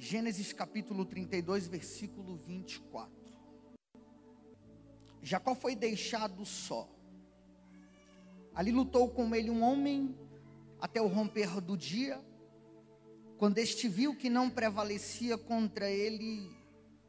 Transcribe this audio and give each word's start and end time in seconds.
Gênesis 0.00 0.52
capítulo 0.52 1.04
32, 1.04 1.66
versículo 1.66 2.36
24. 2.36 3.12
Jacó 5.20 5.56
foi 5.56 5.74
deixado 5.74 6.46
só. 6.46 6.88
Ali 8.54 8.70
lutou 8.70 9.10
com 9.10 9.34
ele 9.34 9.50
um 9.50 9.60
homem 9.60 10.16
até 10.80 11.02
o 11.02 11.08
romper 11.08 11.60
do 11.60 11.76
dia. 11.76 12.24
Quando 13.38 13.58
este 13.58 13.88
viu 13.88 14.14
que 14.14 14.30
não 14.30 14.48
prevalecia 14.48 15.36
contra 15.36 15.90
ele, 15.90 16.48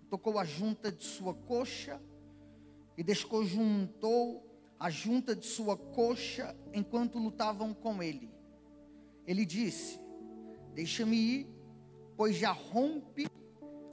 tocou 0.10 0.40
a 0.40 0.44
junta 0.44 0.92
de 0.92 1.04
sua 1.04 1.36
coxa 1.36 2.02
e 2.98 3.04
desconjuntou 3.04 4.44
a 4.80 4.90
junta 4.90 5.36
de 5.36 5.46
sua 5.46 5.78
coxa 5.78 6.58
enquanto 6.74 7.20
lutavam 7.20 7.71
com 7.71 8.02
ele. 8.02 8.32
Ele 9.28 9.46
disse: 9.46 10.00
Deixa-me 10.74 11.16
ir 11.16 11.59
pois 12.20 12.36
já 12.36 12.52
rompe 12.52 13.32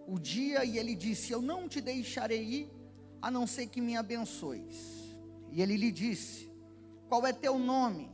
o 0.04 0.18
dia, 0.18 0.64
e 0.64 0.78
ele 0.78 0.96
disse: 0.96 1.30
Eu 1.30 1.40
não 1.40 1.68
te 1.68 1.80
deixarei 1.80 2.42
ir, 2.42 2.70
a 3.22 3.30
não 3.30 3.46
ser 3.46 3.68
que 3.68 3.80
me 3.80 3.96
abençoes. 3.96 5.16
E 5.52 5.62
ele 5.62 5.76
lhe 5.76 5.92
disse: 5.92 6.50
Qual 7.08 7.24
é 7.24 7.32
teu 7.32 7.56
nome? 7.56 8.10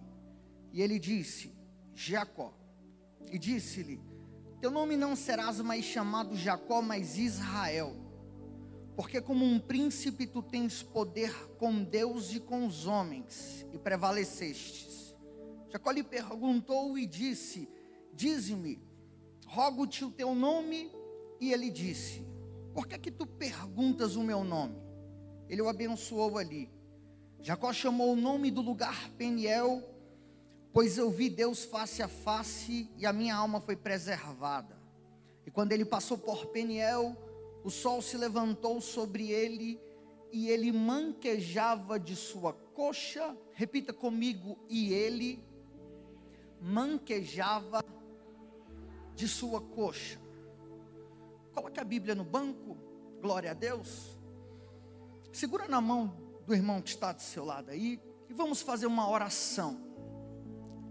E 0.70 0.83
ele 0.83 0.98
disse: 0.98 1.50
Jacó. 1.95 2.52
E 3.30 3.38
disse-lhe: 3.38 4.02
Teu 4.60 4.70
nome 4.70 4.98
não 4.98 5.16
serás 5.16 5.62
mais 5.62 5.83
chamado 5.83 6.36
Jacó, 6.36 6.83
mas 6.83 7.16
Israel. 7.16 7.97
Porque 8.94 9.19
como 9.19 9.47
um 9.47 9.58
príncipe 9.58 10.27
tu 10.27 10.42
tens 10.42 10.83
poder 10.83 11.33
com 11.56 11.83
Deus 11.83 12.34
e 12.34 12.38
com 12.38 12.66
os 12.66 12.86
homens, 12.86 13.66
e 13.72 13.78
prevalecestes. 13.78 15.16
Jacó 15.70 15.91
lhe 15.91 16.02
perguntou 16.02 16.98
e 16.98 17.06
disse: 17.06 17.66
Dize-me, 18.12 18.91
rogo-te 19.52 20.02
o 20.02 20.11
teu 20.11 20.34
nome. 20.34 20.91
E 21.38 21.52
ele 21.52 21.70
disse: 21.70 22.27
Por 22.73 22.87
que 22.87 22.98
que 22.98 23.11
tu 23.11 23.27
perguntas 23.27 24.16
o 24.16 24.23
meu 24.23 24.42
nome? 24.42 24.77
Ele 25.48 25.61
o 25.61 25.69
abençoou 25.69 26.39
ali. 26.39 26.70
Jacó 27.41 27.72
chamou 27.72 28.12
o 28.12 28.17
nome 28.17 28.50
do 28.50 28.62
lugar 28.62 29.11
Peniel, 29.19 29.83
pois 30.72 30.97
eu 30.97 31.11
vi 31.11 31.28
Deus 31.28 31.64
face 31.64 32.03
a 32.03 32.09
face 32.09 32.89
e 32.97 33.05
a 33.05 33.12
minha 33.12 33.34
alma 33.34 33.61
foi 33.61 33.77
preservada. 33.77 34.81
E 35.44 35.50
quando 35.50 35.72
ele 35.72 35.84
passou 35.84 36.16
por 36.16 36.47
Peniel, 36.47 37.16
o 37.64 37.70
sol 37.70 38.00
se 38.00 38.16
levantou 38.16 38.81
sobre 38.81 39.31
ele 39.31 39.81
e 40.31 40.48
ele 40.48 40.72
manquejava 40.72 41.98
de 41.98 42.16
sua 42.16 42.53
coxa. 42.53 43.37
Repita 43.53 43.92
comigo, 43.92 44.59
e 44.69 44.94
ele 44.94 45.44
manquejava 46.61 47.84
de 49.14 49.28
sua 49.28 49.60
coxa. 49.60 50.20
Coloque 51.55 51.78
a 51.78 51.84
Bíblia 51.84 52.14
no 52.14 52.24
banco, 52.24 52.77
glória 53.20 53.50
a 53.50 53.54
Deus. 53.54 54.19
Segura 55.32 55.69
na 55.69 55.80
mão 55.80 56.16
do 56.46 56.54
irmão 56.54 56.80
que 56.80 56.91
está 56.91 57.12
do 57.12 57.22
seu 57.22 57.44
lado 57.44 57.70
aí 57.70 58.00
e 58.28 58.34
vamos 58.34 58.62
fazer 58.62 58.86
uma 58.86 59.08
oração. 59.08 59.80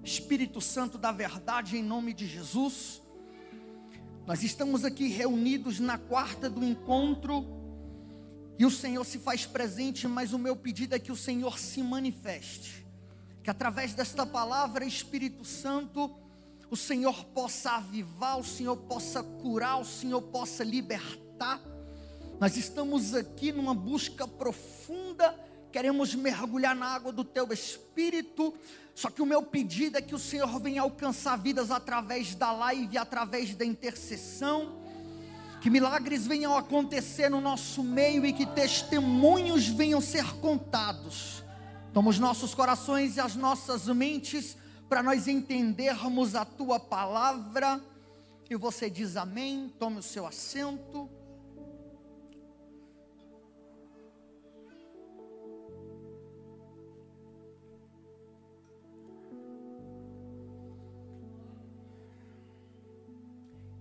Espírito 0.03 0.59
Santo 0.59 0.97
da 0.97 1.11
verdade, 1.11 1.77
em 1.77 1.83
nome 1.83 2.13
de 2.13 2.25
Jesus, 2.25 3.01
nós 4.25 4.43
estamos 4.43 4.85
aqui 4.85 5.07
reunidos 5.07 5.79
na 5.79 5.97
quarta 5.97 6.49
do 6.49 6.63
encontro 6.63 7.45
e 8.57 8.65
o 8.65 8.71
Senhor 8.71 9.03
se 9.03 9.17
faz 9.17 9.45
presente, 9.45 10.07
mas 10.07 10.33
o 10.33 10.39
meu 10.39 10.55
pedido 10.55 10.93
é 10.93 10.99
que 10.99 11.11
o 11.11 11.15
Senhor 11.15 11.57
se 11.57 11.81
manifeste, 11.81 12.85
que 13.43 13.49
através 13.49 13.93
desta 13.93 14.25
palavra, 14.25 14.85
Espírito 14.85 15.43
Santo, 15.43 16.15
o 16.71 16.77
Senhor 16.77 17.25
possa 17.25 17.71
avivar, 17.71 18.39
o 18.39 18.45
Senhor 18.45 18.77
possa 18.77 19.21
curar, 19.21 19.81
o 19.81 19.83
Senhor 19.83 20.21
possa 20.21 20.63
libertar. 20.63 21.61
Nós 22.39 22.55
estamos 22.55 23.13
aqui 23.13 23.51
numa 23.51 23.73
busca 23.73 24.25
profunda, 24.25 25.37
queremos 25.69 26.15
mergulhar 26.15 26.73
na 26.73 26.85
água 26.85 27.11
do 27.11 27.25
teu 27.25 27.51
espírito. 27.51 28.53
Só 28.95 29.09
que 29.09 29.21
o 29.21 29.25
meu 29.25 29.43
pedido 29.43 29.97
é 29.97 30.01
que 30.01 30.15
o 30.15 30.19
Senhor 30.19 30.47
venha 30.61 30.81
alcançar 30.81 31.37
vidas 31.37 31.71
através 31.71 32.35
da 32.35 32.53
live, 32.53 32.97
através 32.97 33.53
da 33.53 33.65
intercessão. 33.65 34.79
Que 35.59 35.69
milagres 35.69 36.25
venham 36.25 36.57
acontecer 36.57 37.27
no 37.27 37.41
nosso 37.41 37.83
meio 37.83 38.25
e 38.25 38.31
que 38.31 38.45
testemunhos 38.45 39.67
venham 39.67 39.99
ser 39.99 40.25
contados. 40.37 41.43
Toma 41.93 42.09
os 42.09 42.17
nossos 42.17 42.55
corações 42.55 43.17
e 43.17 43.19
as 43.19 43.35
nossas 43.35 43.87
mentes 43.87 44.55
para 44.91 45.01
nós 45.01 45.25
entendermos 45.25 46.35
a 46.35 46.43
tua 46.43 46.77
palavra. 46.77 47.81
E 48.49 48.57
você 48.57 48.89
diz 48.89 49.15
amém, 49.15 49.73
tome 49.79 49.99
o 49.99 50.03
seu 50.03 50.27
assento. 50.27 51.09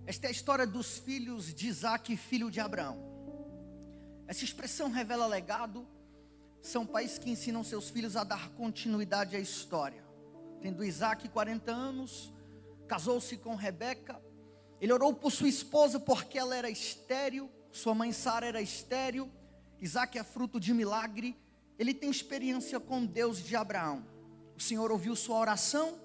Esta 0.05 0.27
é 0.27 0.29
a 0.29 0.31
história 0.31 0.65
dos 0.65 0.97
filhos 0.99 1.53
de 1.53 1.67
Isaac, 1.67 2.15
filho 2.15 2.49
de 2.49 2.61
Abraão. 2.61 2.97
Essa 4.27 4.45
expressão 4.45 4.89
revela 4.89 5.27
legado. 5.27 5.85
São 6.61 6.85
pais 6.85 7.17
que 7.17 7.29
ensinam 7.29 7.65
seus 7.65 7.89
filhos 7.89 8.15
a 8.15 8.23
dar 8.23 8.47
continuidade 8.51 9.35
à 9.35 9.39
história 9.41 10.09
tendo 10.61 10.83
Isaac 10.83 11.27
40 11.29 11.71
anos, 11.71 12.31
casou-se 12.87 13.35
com 13.37 13.55
Rebeca. 13.55 14.21
Ele 14.79 14.93
orou 14.93 15.13
por 15.13 15.31
sua 15.31 15.49
esposa 15.49 15.99
porque 15.99 16.37
ela 16.37 16.55
era 16.55 16.69
estéril, 16.69 17.49
sua 17.71 17.95
mãe 17.95 18.11
Sara 18.11 18.45
era 18.45 18.61
estéril. 18.61 19.29
Isaac 19.79 20.17
é 20.17 20.23
fruto 20.23 20.59
de 20.59 20.73
milagre. 20.73 21.35
Ele 21.79 21.93
tem 21.93 22.09
experiência 22.09 22.79
com 22.79 23.05
Deus 23.05 23.43
de 23.43 23.55
Abraão. 23.55 24.05
O 24.55 24.61
Senhor 24.61 24.91
ouviu 24.91 25.15
sua 25.15 25.39
oração, 25.39 25.99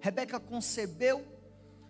Rebeca 0.00 0.38
concebeu. 0.38 1.24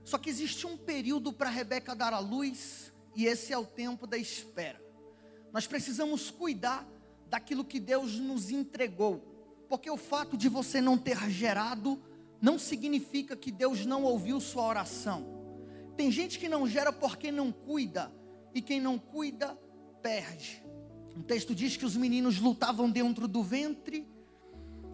Só 0.04 0.19
que 0.19 0.31
existe 0.31 0.66
um 0.66 0.77
período 0.77 1.33
para 1.33 1.50
Rebeca 1.50 1.94
dar 1.94 2.12
à 2.12 2.19
luz, 2.19 2.93
e 3.16 3.27
esse 3.27 3.53
é 3.53 3.59
o 3.59 3.65
tempo 3.65 4.06
da 4.06 4.16
espera. 4.16 4.81
Nós 5.53 5.66
precisamos 5.66 6.31
cuidar 6.31 6.87
daquilo 7.28 7.65
que 7.65 7.81
Deus 7.81 8.15
nos 8.19 8.50
entregou, 8.50 9.65
porque 9.69 9.91
o 9.91 9.97
fato 9.97 10.37
de 10.37 10.49
você 10.49 10.81
não 10.81 10.99
ter 10.99 11.19
gerado 11.31 12.00
não 12.42 12.58
significa 12.58 13.36
que 13.36 13.53
Deus 13.53 13.86
não 13.86 14.03
ouviu 14.03 14.41
sua 14.41 14.64
oração. 14.64 15.25
Tem 15.97 16.10
gente 16.10 16.41
que 16.41 16.48
não 16.48 16.66
gera 16.66 16.92
porque 16.92 17.30
não 17.30 17.53
cuida, 17.53 18.12
e 18.53 18.60
quem 18.60 18.80
não 18.80 18.98
cuida, 18.98 19.56
perde. 20.03 20.60
O 21.16 21.22
texto 21.22 21.54
diz 21.54 21.76
que 21.76 21.86
os 21.86 21.97
meninos 21.97 22.41
lutavam 22.41 22.91
dentro 22.91 23.28
do 23.28 23.44
ventre. 23.44 24.08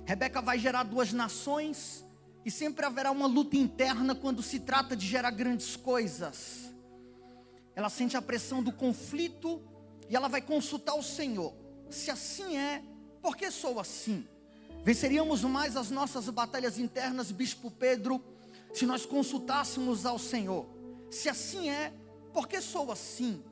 Rebeca 0.05 0.43
vai 0.43 0.59
gerar 0.59 0.83
duas 0.83 1.11
nações, 1.11 2.05
e 2.45 2.51
sempre 2.51 2.85
haverá 2.85 3.11
uma 3.11 3.27
luta 3.27 3.57
interna 3.57 4.15
quando 4.15 4.43
se 4.43 4.61
trata 4.61 4.95
de 4.95 5.07
gerar 5.07 5.31
grandes 5.31 5.75
coisas. 5.75 6.75
Ela 7.75 7.89
sente 7.89 8.15
a 8.15 8.23
pressão 8.23 8.63
do 8.63 8.73
conflito 8.73 9.63
e 10.11 10.15
ela 10.15 10.29
vai 10.29 10.43
consultar 10.43 10.97
o 10.97 11.03
Senhor. 11.03 11.55
Se 11.89 12.11
assim 12.11 12.59
é, 12.59 12.83
por 13.23 13.37
que 13.37 13.51
sou 13.51 13.81
assim? 13.81 14.27
Venceríamos 14.85 15.43
mais 15.43 15.77
as 15.77 15.91
nossas 15.91 16.29
batalhas 16.29 16.79
internas, 16.79 17.31
Bispo 17.31 17.71
Pedro, 17.71 18.23
se 18.73 18.87
nós 18.87 19.05
consultássemos 19.05 20.07
ao 20.07 20.19
Senhor. 20.19 20.67
Se 21.11 21.29
assim 21.29 21.71
é, 21.71 21.93
por 22.33 22.49
que 22.49 22.61
sou 22.61 22.91
assim? 22.93 23.43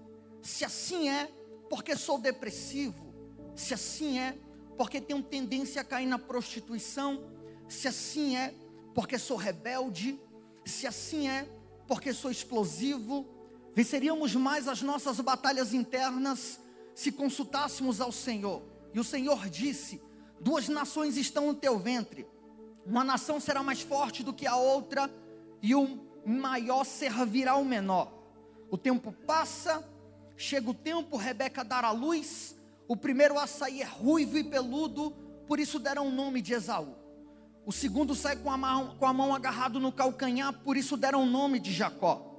Se 0.42 0.64
assim 0.64 1.08
é, 1.08 1.30
porque 1.68 1.96
sou 1.96 2.18
depressivo? 2.18 3.14
Se 3.54 3.74
assim 3.74 4.18
é, 4.18 4.36
porque 4.76 5.00
tenho 5.00 5.22
tendência 5.22 5.80
a 5.80 5.84
cair 5.84 6.06
na 6.06 6.18
prostituição? 6.18 7.24
Se 7.68 7.88
assim 7.88 8.36
é, 8.36 8.54
porque 8.94 9.18
sou 9.18 9.36
rebelde? 9.36 10.18
Se 10.64 10.86
assim 10.86 11.28
é, 11.28 11.48
porque 11.86 12.12
sou 12.12 12.30
explosivo? 12.30 13.26
Venceríamos 13.74 14.34
mais 14.34 14.68
as 14.68 14.80
nossas 14.82 15.20
batalhas 15.20 15.74
internas 15.74 16.60
se 16.94 17.12
consultássemos 17.12 18.00
ao 18.00 18.10
Senhor. 18.10 18.62
E 18.94 18.98
o 19.00 19.04
Senhor 19.04 19.48
disse: 19.50 20.00
Duas 20.40 20.68
nações 20.68 21.16
estão 21.16 21.48
no 21.48 21.54
teu 21.54 21.78
ventre. 21.78 22.26
Uma 22.84 23.02
nação 23.02 23.40
será 23.40 23.62
mais 23.62 23.80
forte 23.80 24.22
do 24.22 24.32
que 24.32 24.46
a 24.46 24.56
outra, 24.56 25.10
e 25.62 25.74
o 25.74 25.98
maior 26.24 26.84
servirá 26.84 27.52
ao 27.52 27.64
menor. 27.64 28.12
O 28.70 28.76
tempo 28.76 29.12
passa, 29.26 29.84
chega 30.36 30.70
o 30.70 30.74
tempo, 30.74 31.16
Rebeca 31.16 31.64
dará 31.64 31.90
luz. 31.90 32.56
O 32.88 32.96
primeiro 32.96 33.38
a 33.38 33.46
sair 33.46 33.82
é 33.82 33.84
ruivo 33.84 34.38
e 34.38 34.44
peludo, 34.44 35.10
por 35.46 35.58
isso 35.58 35.78
deram 35.78 36.06
o 36.06 36.12
nome 36.12 36.40
de 36.40 36.52
Esaú. 36.52 36.94
O 37.64 37.72
segundo 37.72 38.14
sai 38.14 38.36
com 38.36 38.50
a 38.50 38.56
mão, 38.56 38.96
com 38.96 39.06
a 39.06 39.12
mão 39.12 39.34
agarrado 39.34 39.80
no 39.80 39.90
calcanhar, 39.90 40.52
por 40.52 40.76
isso 40.76 40.96
deram 40.96 41.24
o 41.24 41.26
nome 41.26 41.58
de 41.58 41.72
Jacó. 41.72 42.36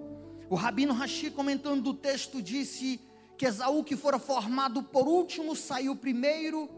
O 0.49 0.55
rabino 0.55 0.93
Rashi, 0.93 1.29
comentando 1.29 1.87
o 1.87 1.93
texto, 1.93 2.41
disse 2.41 3.01
que 3.37 3.45
Esaú, 3.45 3.83
que 3.83 3.97
fora 3.97 4.17
formado 4.17 4.81
por 4.81 5.05
último, 5.05 5.53
saiu 5.53 5.93
primeiro 5.95 6.69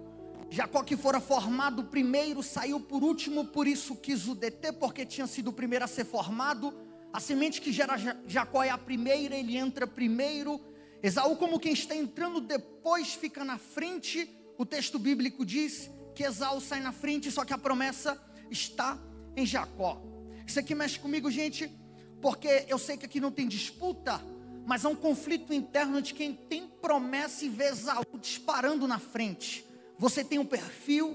Jacó, 0.51 0.83
que 0.83 0.97
fora 0.97 1.19
formado 1.19 1.83
primeiro, 1.83 2.41
saiu 2.41 2.79
por 2.79 3.03
último, 3.03 3.45
por 3.45 3.67
isso 3.67 3.95
quis 3.95 4.27
o 4.27 4.33
deter, 4.33 4.73
porque 4.73 5.05
tinha 5.05 5.27
sido 5.27 5.49
o 5.49 5.53
primeiro 5.53 5.85
a 5.85 5.87
ser 5.87 6.05
formado. 6.05 6.73
A 7.13 7.19
semente 7.19 7.61
que 7.61 7.71
gera 7.71 7.95
Jacó 8.25 8.63
é 8.63 8.69
a 8.69 8.77
primeira, 8.77 9.35
ele 9.35 9.55
entra 9.55 9.85
primeiro. 9.85 10.59
Esaú, 11.03 11.35
como 11.35 11.59
quem 11.59 11.73
está 11.73 11.95
entrando 11.95 12.41
depois, 12.41 13.13
fica 13.13 13.45
na 13.45 13.57
frente. 13.57 14.29
O 14.57 14.65
texto 14.65 14.97
bíblico 14.97 15.45
diz 15.45 15.89
que 16.15 16.23
Esaú 16.23 16.59
sai 16.59 16.81
na 16.81 16.91
frente, 16.91 17.31
só 17.31 17.45
que 17.45 17.53
a 17.53 17.57
promessa 17.57 18.19
está 18.49 18.97
em 19.37 19.45
Jacó. 19.45 20.01
Isso 20.45 20.59
aqui 20.59 20.73
mexe 20.73 20.99
comigo, 20.99 21.29
gente, 21.29 21.71
porque 22.19 22.65
eu 22.67 22.79
sei 22.79 22.97
que 22.97 23.05
aqui 23.05 23.19
não 23.19 23.31
tem 23.31 23.47
disputa, 23.47 24.19
mas 24.65 24.83
há 24.83 24.89
um 24.89 24.95
conflito 24.95 25.53
interno 25.53 26.01
de 26.01 26.13
quem 26.13 26.33
tem 26.33 26.67
promessa 26.67 27.45
e 27.45 27.49
vê 27.49 27.65
Esaú 27.65 28.03
disparando 28.19 28.87
na 28.87 28.97
frente. 28.97 29.68
Você 29.99 30.23
tem 30.23 30.39
o 30.39 30.43
um 30.43 30.45
perfil, 30.45 31.13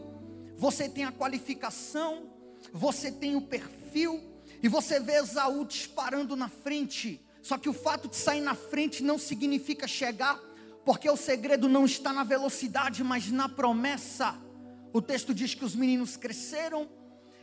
você 0.59 0.87
tem 0.91 1.05
a 1.05 1.11
qualificação, 1.11 2.31
você 2.71 3.11
tem 3.11 3.35
o 3.35 3.41
perfil, 3.41 4.23
e 4.63 4.69
você 4.69 5.01
vê 5.01 5.15
Esaú 5.15 5.65
disparando 5.65 6.37
na 6.37 6.51
frente. 6.51 7.19
Só 7.43 7.57
que 7.57 7.69
o 7.69 7.73
fato 7.73 8.09
de 8.09 8.17
sair 8.17 8.43
na 8.43 8.55
frente 8.55 9.03
não 9.03 9.19
significa 9.19 9.89
chegar, 9.89 10.39
porque 10.85 11.09
o 11.09 11.17
segredo 11.17 11.67
não 11.67 11.87
está 11.87 12.13
na 12.13 12.25
velocidade, 12.25 13.03
mas 13.03 13.31
na 13.31 13.49
promessa. 13.49 14.39
O 14.93 15.01
texto 15.01 15.35
diz 15.35 15.55
que 15.55 15.65
os 15.65 15.75
meninos 15.75 16.19
cresceram, 16.19 16.87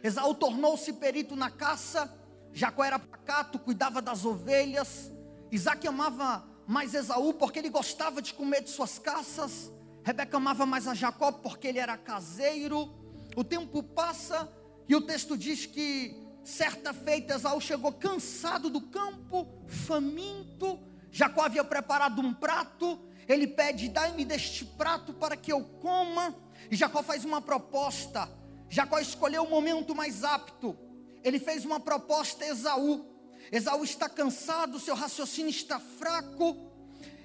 Esaú 0.03 0.35
tornou-se 0.35 0.93
perito 0.93 1.35
na 1.35 1.49
caça, 1.49 2.11
Jacó 2.53 2.83
era 2.83 2.99
pacato, 2.99 3.57
cuidava 3.57 3.99
das 3.99 4.25
ovelhas, 4.25 5.11
Isaac 5.51 5.87
amava 5.87 6.45
mais 6.67 6.93
Esaú 6.93 7.33
porque 7.33 7.57
ele 7.57 7.69
gostava 7.69 8.21
de 8.21 8.31
comer 8.31 8.61
de 8.61 8.69
suas 8.69 8.99
caças, 8.99 9.71
Rebeca 10.03 10.37
amava 10.37 10.65
mais 10.65 10.87
a 10.87 10.93
Jacó 10.93 11.31
porque 11.31 11.67
ele 11.67 11.79
era 11.79 11.97
caseiro. 11.97 12.89
O 13.35 13.43
tempo 13.43 13.83
passa 13.83 14.51
e 14.87 14.95
o 14.95 15.01
texto 15.01 15.37
diz 15.37 15.65
que 15.65 16.15
certa 16.43 16.93
feita 16.93 17.35
Esaú 17.35 17.61
chegou 17.61 17.93
cansado 17.93 18.69
do 18.69 18.81
campo, 18.81 19.47
faminto. 19.67 20.79
Jacó 21.11 21.43
havia 21.43 21.63
preparado 21.63 22.21
um 22.21 22.33
prato. 22.33 22.99
Ele 23.27 23.47
pede: 23.47 23.89
dai-me 23.89 24.25
deste 24.25 24.65
prato 24.65 25.13
para 25.13 25.37
que 25.37 25.51
eu 25.51 25.63
coma. 25.81 26.35
E 26.69 26.75
Jacó 26.75 27.03
faz 27.03 27.23
uma 27.23 27.41
proposta. 27.41 28.29
Jacó 28.69 28.99
escolheu 28.99 29.43
o 29.43 29.49
momento 29.49 29.93
mais 29.93 30.23
apto. 30.23 30.77
Ele 31.23 31.39
fez 31.39 31.65
uma 31.65 31.79
proposta 31.79 32.43
a 32.43 32.47
Esaú. 32.47 33.05
Esaú 33.51 33.83
está 33.83 34.07
cansado, 34.07 34.79
seu 34.79 34.95
raciocínio 34.95 35.49
está 35.49 35.79
fraco. 35.79 36.70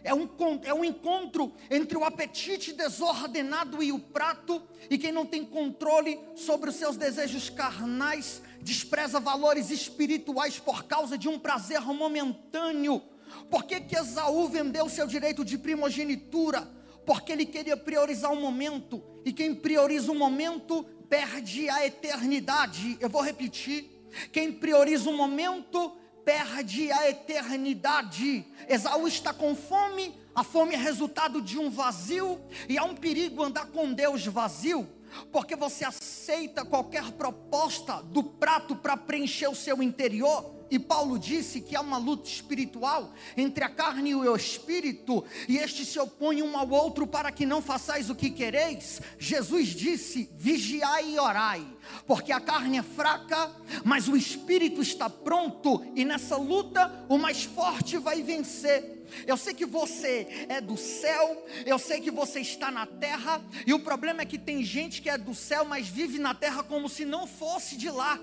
É 0.06 0.14
um, 0.14 0.29
é 0.62 0.73
um 0.73 0.85
encontro 0.85 1.53
entre 1.69 1.99
o 1.99 2.05
apetite 2.05 2.73
desordenado 2.73 3.82
e 3.82 3.91
o 3.91 3.99
prato. 3.99 4.62
E 4.88 4.97
quem 4.97 5.11
não 5.11 5.26
tem 5.26 5.44
controle 5.44 6.17
sobre 6.37 6.70
os 6.70 6.76
seus 6.76 6.97
desejos 6.97 7.50
carnais, 7.50 8.41
despreza 8.62 9.19
valores 9.19 9.69
espirituais 9.69 10.61
por 10.61 10.85
causa 10.85 11.19
de 11.19 11.29
um 11.29 11.41
prazer 11.41 11.81
momentâneo. 11.81 13.03
Por 13.50 13.64
que, 13.64 13.81
que 13.81 13.99
Esaú 13.99 14.47
vendeu 14.49 14.88
seu 14.88 15.08
direito 15.08 15.44
de 15.44 15.58
primogenitura? 15.58 16.62
Porque 17.05 17.32
ele 17.32 17.44
queria 17.44 17.76
priorizar 17.76 18.32
o 18.32 18.41
momento. 18.41 19.02
E 19.25 19.32
quem 19.32 19.56
prioriza 19.56 20.12
o 20.12 20.14
momento 20.14 20.85
perde 21.09 21.69
a 21.69 21.85
eternidade. 21.85 22.97
Eu 23.00 23.11
vou 23.11 23.23
repetir: 23.23 23.91
quem 24.31 24.52
prioriza 24.52 25.11
o 25.11 25.17
momento 25.17 25.97
perde 26.26 26.90
a 26.90 27.08
eternidade. 27.08 28.44
Esaú 28.69 29.06
está 29.06 29.32
com 29.32 29.55
fome, 29.55 30.12
a 30.34 30.43
fome 30.43 30.75
é 30.75 30.76
resultado 30.76 31.40
de 31.40 31.56
um 31.56 31.70
vazio, 31.70 32.40
e 32.69 32.76
há 32.76 32.82
um 32.82 32.96
perigo 32.96 33.44
andar 33.44 33.67
com 33.67 33.93
Deus 33.93 34.26
vazio, 34.26 34.88
porque 35.31 35.55
você 35.55 35.84
aceita 35.84 36.64
qualquer 36.64 37.12
proposta 37.12 38.02
do 38.02 38.25
prato 38.25 38.75
para 38.75 38.96
preencher 38.96 39.46
o 39.46 39.55
seu 39.55 39.81
interior. 39.81 40.56
E 40.70 40.78
Paulo 40.78 41.18
disse 41.18 41.60
que 41.60 41.76
há 41.76 41.80
uma 41.80 41.98
luta 41.98 42.28
espiritual 42.28 43.12
entre 43.36 43.64
a 43.64 43.68
carne 43.68 44.10
e 44.10 44.14
o 44.14 44.36
espírito, 44.36 45.24
e 45.48 45.58
estes 45.58 45.88
se 45.88 45.98
opõem 45.98 46.42
um 46.42 46.56
ao 46.56 46.68
outro 46.70 47.06
para 47.06 47.30
que 47.30 47.46
não 47.46 47.62
façais 47.62 48.10
o 48.10 48.14
que 48.14 48.30
quereis. 48.30 49.00
Jesus 49.18 49.68
disse: 49.68 50.28
vigiai 50.34 51.14
e 51.14 51.18
orai, 51.18 51.66
porque 52.06 52.32
a 52.32 52.40
carne 52.40 52.78
é 52.78 52.82
fraca, 52.82 53.50
mas 53.84 54.08
o 54.08 54.16
espírito 54.16 54.82
está 54.82 55.08
pronto, 55.08 55.84
e 55.94 56.04
nessa 56.04 56.36
luta 56.36 57.06
o 57.08 57.16
mais 57.16 57.44
forte 57.44 57.96
vai 57.96 58.22
vencer. 58.22 58.94
Eu 59.24 59.36
sei 59.36 59.54
que 59.54 59.64
você 59.64 60.46
é 60.48 60.60
do 60.60 60.76
céu, 60.76 61.46
eu 61.64 61.78
sei 61.78 62.00
que 62.00 62.10
você 62.10 62.40
está 62.40 62.72
na 62.72 62.86
terra, 62.86 63.40
e 63.64 63.72
o 63.72 63.78
problema 63.78 64.22
é 64.22 64.26
que 64.26 64.38
tem 64.38 64.64
gente 64.64 65.00
que 65.00 65.08
é 65.08 65.16
do 65.16 65.34
céu, 65.34 65.64
mas 65.64 65.86
vive 65.86 66.18
na 66.18 66.34
terra 66.34 66.64
como 66.64 66.88
se 66.88 67.04
não 67.04 67.24
fosse 67.24 67.76
de 67.76 67.88
lá 67.88 68.18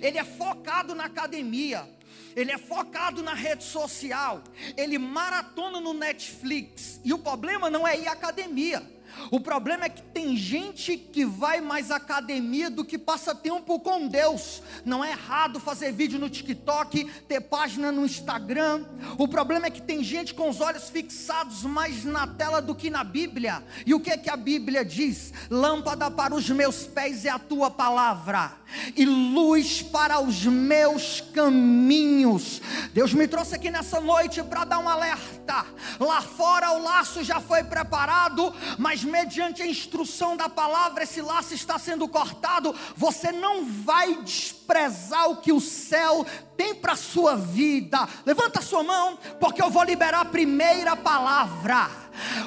ele 0.00 0.18
é 0.18 0.24
focado 0.24 0.94
na 0.94 1.04
academia, 1.04 1.88
ele 2.34 2.52
é 2.52 2.58
focado 2.58 3.22
na 3.22 3.34
rede 3.34 3.64
social, 3.64 4.42
ele 4.76 4.98
maratona 4.98 5.80
no 5.80 5.92
Netflix. 5.92 7.00
E 7.04 7.12
o 7.12 7.18
problema 7.18 7.68
não 7.68 7.86
é 7.86 7.98
ir 7.98 8.08
à 8.08 8.12
academia. 8.12 8.82
O 9.30 9.40
problema 9.40 9.84
é 9.84 9.88
que 9.88 10.02
tem 10.02 10.36
gente 10.36 10.96
que 10.96 11.24
vai 11.24 11.60
mais 11.60 11.90
academia 11.90 12.70
do 12.70 12.84
que 12.84 12.98
passa 12.98 13.34
tempo 13.34 13.78
com 13.80 14.06
Deus. 14.06 14.62
Não 14.84 15.04
é 15.04 15.10
errado 15.10 15.60
fazer 15.60 15.92
vídeo 15.92 16.18
no 16.18 16.28
TikTok, 16.30 17.04
ter 17.28 17.40
página 17.40 17.92
no 17.92 18.04
Instagram. 18.04 18.84
O 19.18 19.28
problema 19.28 19.66
é 19.66 19.70
que 19.70 19.82
tem 19.82 20.02
gente 20.02 20.34
com 20.34 20.48
os 20.48 20.60
olhos 20.60 20.90
fixados 20.90 21.62
mais 21.62 22.04
na 22.04 22.26
tela 22.26 22.60
do 22.60 22.74
que 22.74 22.90
na 22.90 23.04
Bíblia. 23.04 23.62
E 23.86 23.94
o 23.94 24.00
que 24.00 24.10
é 24.10 24.16
que 24.16 24.30
a 24.30 24.36
Bíblia 24.36 24.84
diz? 24.84 25.32
Lâmpada 25.50 26.10
para 26.10 26.34
os 26.34 26.48
meus 26.50 26.86
pés 26.86 27.24
é 27.24 27.30
a 27.30 27.38
tua 27.38 27.70
palavra 27.70 28.60
e 28.96 29.04
luz 29.04 29.82
para 29.82 30.20
os 30.20 30.44
meus 30.44 31.20
caminhos. 31.20 32.60
Deus 32.92 33.12
me 33.12 33.26
trouxe 33.26 33.54
aqui 33.54 33.70
nessa 33.70 34.00
noite 34.00 34.42
para 34.42 34.64
dar 34.64 34.78
um 34.78 34.88
alerta. 34.88 35.66
Lá 35.98 36.22
fora 36.22 36.72
o 36.72 36.82
laço 36.82 37.22
já 37.24 37.40
foi 37.40 37.64
preparado, 37.64 38.52
mas 38.78 38.99
mediante 39.06 39.62
a 39.62 39.66
instrução 39.66 40.36
da 40.36 40.48
palavra, 40.48 41.02
esse 41.02 41.20
laço 41.20 41.54
está 41.54 41.78
sendo 41.78 42.08
cortado. 42.08 42.74
Você 42.96 43.32
não 43.32 43.64
vai 43.64 44.22
desprezar 44.22 45.30
o 45.30 45.36
que 45.36 45.52
o 45.52 45.60
céu 45.60 46.26
tem 46.56 46.74
para 46.74 46.92
a 46.92 46.96
sua 46.96 47.36
vida. 47.36 48.08
Levanta 48.26 48.60
a 48.60 48.62
sua 48.62 48.82
mão, 48.82 49.18
porque 49.38 49.62
eu 49.62 49.70
vou 49.70 49.82
liberar 49.82 50.20
a 50.20 50.24
primeira 50.24 50.94
palavra. 50.96 51.90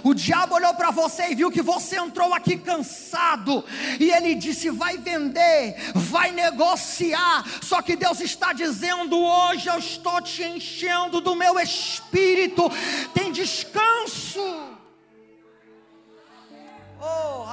O 0.04 0.14
diabo 0.14 0.56
olhou 0.56 0.74
para 0.76 0.92
você 0.92 1.32
e 1.32 1.36
viu 1.36 1.50
que 1.50 1.62
você 1.62 1.98
entrou 1.98 2.34
aqui 2.34 2.58
cansado, 2.58 3.64
e 4.00 4.12
ele 4.12 4.36
disse: 4.36 4.70
vai 4.70 4.98
vender, 4.98 5.76
vai 5.96 6.32
negociar. 6.32 7.44
Só 7.62 7.82
que 7.82 7.96
Deus 7.96 8.20
está 8.20 8.54
dizendo: 8.54 9.18
hoje 9.18 9.68
eu 9.70 9.78
estou 9.78 10.22
te 10.22 10.44
enchendo 10.44 11.22
do 11.22 11.36
meu 11.36 11.60
espírito, 11.60 12.70
tem 13.14 13.32
descanso. 13.32 14.63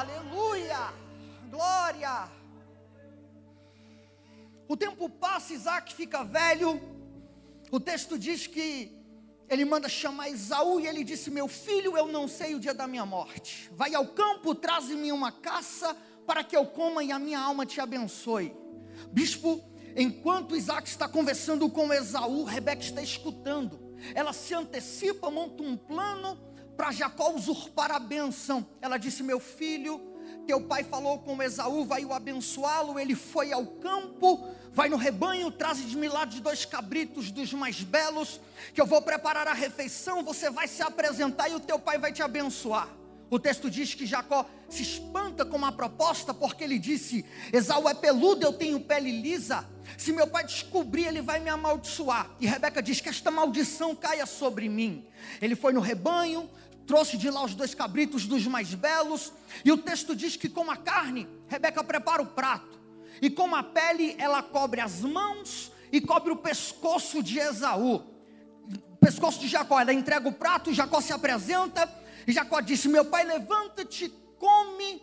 Aleluia! 0.00 0.94
Glória! 1.50 2.26
O 4.66 4.74
tempo 4.74 5.10
passa, 5.10 5.52
Isaac 5.52 5.92
fica 5.92 6.24
velho. 6.24 6.80
O 7.70 7.78
texto 7.78 8.18
diz 8.18 8.46
que 8.46 8.96
ele 9.46 9.66
manda 9.66 9.90
chamar 9.90 10.30
Esaú 10.30 10.80
e 10.80 10.86
ele 10.86 11.04
disse: 11.04 11.30
Meu 11.30 11.46
filho, 11.46 11.98
eu 11.98 12.06
não 12.06 12.26
sei 12.26 12.54
o 12.54 12.58
dia 12.58 12.72
da 12.72 12.86
minha 12.86 13.04
morte. 13.04 13.70
Vai 13.74 13.94
ao 13.94 14.06
campo, 14.06 14.54
traze-me 14.54 15.12
uma 15.12 15.30
caça 15.30 15.94
para 16.26 16.42
que 16.42 16.56
eu 16.56 16.64
coma 16.64 17.04
e 17.04 17.12
a 17.12 17.18
minha 17.18 17.38
alma 17.38 17.66
te 17.66 17.78
abençoe. 17.78 18.56
Bispo, 19.12 19.62
enquanto 19.94 20.56
Isaac 20.56 20.88
está 20.88 21.08
conversando 21.08 21.68
com 21.68 21.92
Esaú, 21.92 22.44
Rebeca 22.44 22.82
está 22.82 23.02
escutando. 23.02 23.78
Ela 24.14 24.32
se 24.32 24.54
antecipa, 24.54 25.30
monta 25.30 25.62
um 25.62 25.76
plano 25.76 26.38
para 26.80 26.92
Jacó 26.92 27.34
usurpar 27.34 27.92
a 27.92 27.98
bênção. 27.98 28.66
Ela 28.80 28.96
disse: 28.96 29.22
Meu 29.22 29.38
filho, 29.38 30.00
teu 30.46 30.62
pai 30.62 30.82
falou 30.82 31.18
com 31.18 31.42
Esaú, 31.42 31.84
vai 31.84 32.06
o 32.06 32.14
abençoá-lo. 32.14 32.98
Ele 32.98 33.14
foi 33.14 33.52
ao 33.52 33.66
campo, 33.66 34.48
vai 34.72 34.88
no 34.88 34.96
rebanho, 34.96 35.50
traz 35.50 35.86
de 35.86 36.08
lá 36.08 36.24
de 36.24 36.40
dois 36.40 36.64
cabritos 36.64 37.30
dos 37.30 37.52
mais 37.52 37.82
belos, 37.82 38.40
que 38.72 38.80
eu 38.80 38.86
vou 38.86 39.02
preparar 39.02 39.46
a 39.46 39.52
refeição. 39.52 40.24
Você 40.24 40.48
vai 40.48 40.66
se 40.66 40.82
apresentar 40.82 41.50
e 41.50 41.54
o 41.54 41.60
teu 41.60 41.78
pai 41.78 41.98
vai 41.98 42.14
te 42.14 42.22
abençoar. 42.22 42.88
O 43.28 43.38
texto 43.38 43.70
diz 43.70 43.92
que 43.92 44.06
Jacó 44.06 44.48
se 44.70 44.82
espanta 44.82 45.44
com 45.44 45.62
a 45.62 45.70
proposta, 45.70 46.32
porque 46.32 46.64
ele 46.64 46.78
disse: 46.78 47.26
Esaú 47.52 47.90
é 47.90 47.94
peludo, 47.94 48.42
eu 48.42 48.54
tenho 48.54 48.80
pele 48.80 49.12
lisa. 49.12 49.68
Se 49.98 50.12
meu 50.12 50.26
pai 50.26 50.44
descobrir, 50.44 51.04
ele 51.04 51.20
vai 51.20 51.40
me 51.40 51.50
amaldiçoar. 51.50 52.30
E 52.40 52.46
Rebeca 52.46 52.82
diz 52.82 53.02
que 53.02 53.08
esta 53.10 53.30
maldição 53.30 53.94
caia 53.94 54.24
sobre 54.24 54.66
mim. 54.66 55.04
Ele 55.42 55.54
foi 55.54 55.72
no 55.74 55.80
rebanho, 55.80 56.48
trouxe 56.90 57.16
de 57.16 57.30
lá 57.30 57.44
os 57.44 57.54
dois 57.54 57.72
cabritos 57.72 58.26
dos 58.26 58.48
mais 58.48 58.74
belos, 58.74 59.32
e 59.64 59.70
o 59.70 59.78
texto 59.78 60.16
diz 60.16 60.34
que 60.34 60.48
com 60.48 60.68
a 60.68 60.76
carne, 60.76 61.28
Rebeca 61.46 61.84
prepara 61.84 62.20
o 62.20 62.26
prato, 62.26 62.80
e 63.22 63.30
com 63.30 63.54
a 63.54 63.62
pele 63.62 64.16
ela 64.18 64.42
cobre 64.42 64.80
as 64.80 65.02
mãos 65.02 65.70
e 65.92 66.00
cobre 66.00 66.32
o 66.32 66.36
pescoço 66.36 67.22
de 67.22 67.38
Esaú. 67.38 68.02
O 68.94 68.96
pescoço 68.96 69.38
de 69.38 69.46
Jacó, 69.46 69.78
ela 69.78 69.92
entrega 69.92 70.28
o 70.28 70.32
prato, 70.32 70.74
Jacó 70.74 71.00
se 71.00 71.12
apresenta, 71.12 71.88
e 72.26 72.32
Jacó 72.32 72.60
disse: 72.60 72.88
Meu 72.88 73.04
pai, 73.04 73.24
levanta-te, 73.24 74.12
come. 74.36 75.00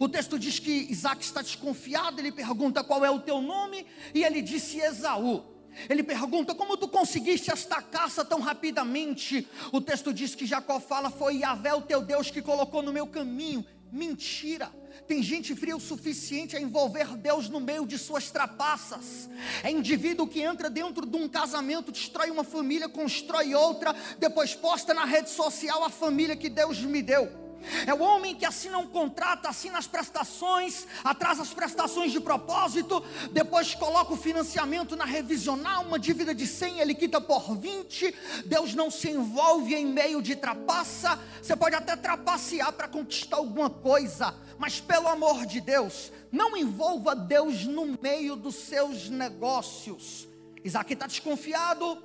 O 0.00 0.08
texto 0.08 0.40
diz 0.40 0.58
que 0.58 0.88
Isaac 0.90 1.24
está 1.24 1.40
desconfiado, 1.40 2.20
ele 2.20 2.32
pergunta 2.32 2.82
qual 2.82 3.04
é 3.04 3.10
o 3.12 3.20
teu 3.20 3.40
nome, 3.40 3.86
e 4.12 4.24
ele 4.24 4.42
disse 4.42 4.80
Esaú. 4.80 5.44
Ele 5.88 6.02
pergunta: 6.02 6.54
Como 6.54 6.76
tu 6.76 6.88
conseguiste 6.88 7.50
esta 7.50 7.82
caça 7.82 8.24
tão 8.24 8.40
rapidamente? 8.40 9.46
O 9.72 9.80
texto 9.80 10.12
diz 10.12 10.34
que 10.34 10.46
Jacó 10.46 10.80
fala: 10.80 11.10
Foi 11.10 11.36
Yahvé, 11.36 11.74
o 11.74 11.82
teu 11.82 12.00
Deus, 12.00 12.30
que 12.30 12.42
colocou 12.42 12.82
no 12.82 12.92
meu 12.92 13.06
caminho. 13.06 13.64
Mentira. 13.90 14.70
Tem 15.06 15.22
gente 15.22 15.54
fria 15.54 15.76
o 15.76 15.80
suficiente 15.80 16.56
a 16.56 16.60
envolver 16.60 17.16
Deus 17.16 17.48
no 17.48 17.60
meio 17.60 17.86
de 17.86 17.96
suas 17.96 18.30
trapaças. 18.30 19.28
É 19.62 19.70
indivíduo 19.70 20.26
que 20.26 20.42
entra 20.42 20.68
dentro 20.68 21.06
de 21.06 21.16
um 21.16 21.28
casamento, 21.28 21.92
destrói 21.92 22.30
uma 22.30 22.44
família, 22.44 22.88
constrói 22.88 23.54
outra, 23.54 23.94
depois 24.18 24.54
posta 24.54 24.92
na 24.92 25.04
rede 25.04 25.30
social 25.30 25.82
a 25.84 25.88
família 25.88 26.36
que 26.36 26.50
Deus 26.50 26.80
me 26.80 27.00
deu. 27.00 27.47
É 27.86 27.92
o 27.92 28.00
homem 28.00 28.34
que 28.34 28.44
assina 28.44 28.78
um 28.78 28.86
contrato, 28.86 29.46
assina 29.46 29.78
as 29.78 29.86
prestações, 29.86 30.86
atrasa 31.04 31.42
as 31.42 31.52
prestações 31.52 32.12
de 32.12 32.20
propósito, 32.20 33.02
depois 33.32 33.74
coloca 33.74 34.12
o 34.12 34.16
financiamento 34.16 34.96
na 34.96 35.04
revisional, 35.04 35.84
uma 35.84 35.98
dívida 35.98 36.34
de 36.34 36.46
100, 36.46 36.80
ele 36.80 36.94
quita 36.94 37.20
por 37.20 37.56
20. 37.56 38.14
Deus 38.46 38.74
não 38.74 38.90
se 38.90 39.10
envolve 39.10 39.74
em 39.74 39.86
meio 39.86 40.22
de 40.22 40.36
trapaça. 40.36 41.18
Você 41.42 41.56
pode 41.56 41.74
até 41.74 41.96
trapacear 41.96 42.72
para 42.72 42.88
conquistar 42.88 43.36
alguma 43.36 43.70
coisa, 43.70 44.34
mas 44.58 44.80
pelo 44.80 45.08
amor 45.08 45.46
de 45.46 45.60
Deus, 45.60 46.12
não 46.30 46.56
envolva 46.56 47.14
Deus 47.14 47.64
no 47.64 47.98
meio 48.00 48.36
dos 48.36 48.54
seus 48.54 49.08
negócios. 49.08 50.28
Isaac 50.64 50.92
está 50.92 51.06
desconfiado. 51.06 52.02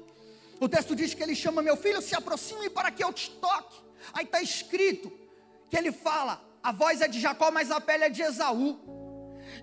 O 0.60 0.70
texto 0.70 0.96
diz 0.96 1.14
que 1.14 1.22
ele 1.22 1.36
chama 1.36 1.62
meu 1.62 1.76
filho, 1.76 2.02
se 2.02 2.16
aproxime 2.16 2.70
para 2.70 2.92
que 2.92 3.04
eu 3.04 3.12
te 3.12 3.32
toque. 3.32 3.82
Aí 4.14 4.26
está 4.26 4.42
escrito: 4.42 5.12
que 5.74 5.78
ele 5.78 5.92
fala: 5.92 6.40
a 6.62 6.72
voz 6.72 7.02
é 7.02 7.08
de 7.08 7.20
Jacó, 7.20 7.50
mas 7.50 7.72
a 7.72 7.82
pele 7.82 8.04
é 8.04 8.10
de 8.10 8.22
Esaú. 8.22 8.80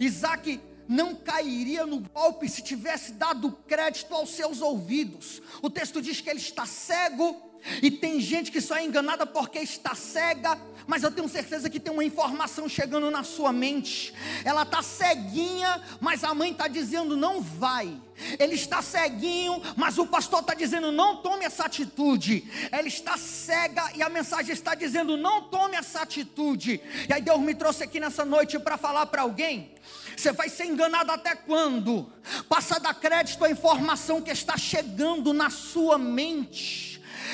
Isaac 0.00 0.60
não 0.88 1.14
cairia 1.14 1.86
no 1.86 2.00
golpe 2.00 2.48
se 2.48 2.62
tivesse 2.62 3.12
dado 3.12 3.52
crédito 3.68 4.12
aos 4.12 4.30
seus 4.30 4.60
ouvidos. 4.60 5.40
O 5.62 5.70
texto 5.70 6.02
diz 6.02 6.20
que 6.20 6.28
ele 6.28 6.40
está 6.40 6.66
cego, 6.66 7.49
e 7.82 7.90
tem 7.90 8.20
gente 8.20 8.50
que 8.50 8.60
só 8.60 8.76
é 8.76 8.84
enganada 8.84 9.26
porque 9.26 9.58
está 9.58 9.94
cega, 9.94 10.58
mas 10.86 11.02
eu 11.02 11.10
tenho 11.10 11.28
certeza 11.28 11.70
que 11.70 11.78
tem 11.78 11.92
uma 11.92 12.04
informação 12.04 12.68
chegando 12.68 13.10
na 13.10 13.22
sua 13.22 13.52
mente. 13.52 14.12
Ela 14.44 14.62
está 14.62 14.82
ceguinha, 14.82 15.80
mas 16.00 16.24
a 16.24 16.34
mãe 16.34 16.52
está 16.52 16.66
dizendo 16.68 17.16
não 17.16 17.40
vai. 17.40 18.00
Ele 18.38 18.54
está 18.54 18.82
ceguinho, 18.82 19.62
mas 19.76 19.98
o 19.98 20.06
pastor 20.06 20.40
está 20.40 20.54
dizendo: 20.54 20.90
não 20.92 21.16
tome 21.16 21.44
essa 21.44 21.64
atitude. 21.64 22.44
Ela 22.70 22.88
está 22.88 23.16
cega 23.16 23.92
e 23.94 24.02
a 24.02 24.08
mensagem 24.08 24.52
está 24.52 24.74
dizendo: 24.74 25.16
não 25.16 25.42
tome 25.42 25.76
essa 25.76 26.02
atitude. 26.02 26.80
E 27.08 27.12
aí 27.12 27.22
Deus 27.22 27.40
me 27.40 27.54
trouxe 27.54 27.84
aqui 27.84 28.00
nessa 28.00 28.24
noite 28.24 28.58
para 28.58 28.76
falar 28.76 29.06
para 29.06 29.22
alguém. 29.22 29.72
Você 30.16 30.32
vai 30.32 30.48
ser 30.48 30.66
enganado 30.66 31.10
até 31.10 31.34
quando? 31.34 32.12
Passa 32.48 32.76
a 32.76 32.78
dar 32.78 32.94
crédito 32.94 33.42
à 33.44 33.50
informação 33.50 34.20
que 34.20 34.30
está 34.30 34.56
chegando 34.56 35.32
na 35.32 35.48
sua 35.48 35.96
mente. 35.96 36.89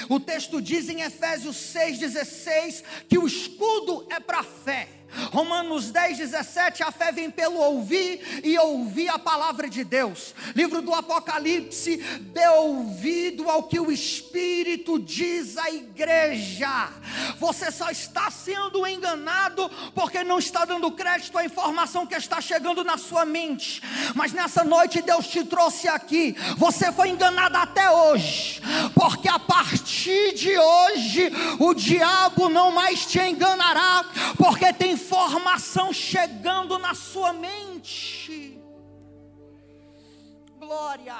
O 0.08 0.20
texto 0.20 0.60
diz 0.60 0.88
em 0.88 1.02
Efésios 1.02 1.56
6,16 1.56 2.82
que 3.08 3.18
o 3.18 3.26
escudo 3.26 4.06
é 4.10 4.20
para 4.20 4.40
a 4.40 4.44
fé. 4.44 4.88
Romanos 5.32 5.90
10, 5.90 6.18
17, 6.18 6.82
a 6.82 6.90
fé 6.90 7.12
vem 7.12 7.30
pelo 7.30 7.58
ouvir 7.58 8.42
e 8.44 8.58
ouvir 8.58 9.08
a 9.08 9.18
palavra 9.18 9.68
de 9.68 9.84
Deus. 9.84 10.34
Livro 10.54 10.82
do 10.82 10.94
Apocalipse, 10.94 11.96
dê 12.20 12.46
ouvido 12.48 13.48
ao 13.50 13.64
que 13.64 13.78
o 13.80 13.90
Espírito 13.90 14.98
diz 14.98 15.56
à 15.56 15.70
igreja. 15.70 16.90
Você 17.38 17.70
só 17.70 17.90
está 17.90 18.30
sendo 18.30 18.86
enganado 18.86 19.70
porque 19.94 20.24
não 20.24 20.38
está 20.38 20.64
dando 20.64 20.90
crédito 20.90 21.36
à 21.38 21.44
informação 21.44 22.06
que 22.06 22.14
está 22.14 22.40
chegando 22.40 22.84
na 22.84 22.96
sua 22.96 23.24
mente. 23.24 23.82
Mas 24.14 24.32
nessa 24.32 24.64
noite 24.64 25.02
Deus 25.02 25.26
te 25.26 25.44
trouxe 25.44 25.88
aqui. 25.88 26.36
Você 26.56 26.92
foi 26.92 27.10
enganado 27.10 27.56
até 27.56 27.90
hoje, 27.90 28.60
porque 28.94 29.28
a 29.28 29.38
partir 29.38 30.34
de 30.34 30.58
hoje 30.58 31.32
o 31.58 31.74
diabo 31.74 32.48
não 32.48 32.70
mais 32.70 33.06
te 33.06 33.20
enganará, 33.20 34.04
porque 34.36 34.72
tem 34.72 34.95
informação 34.96 35.92
chegando 35.92 36.78
na 36.78 36.94
sua 36.94 37.32
mente. 37.32 38.58
Glória. 40.58 41.18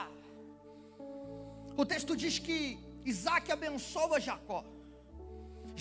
O 1.77 1.85
texto 1.85 2.17
diz 2.17 2.39
que 2.39 2.59
Isaac 3.05 3.53
abençoa 3.53 4.19
Jacó. 4.19 4.65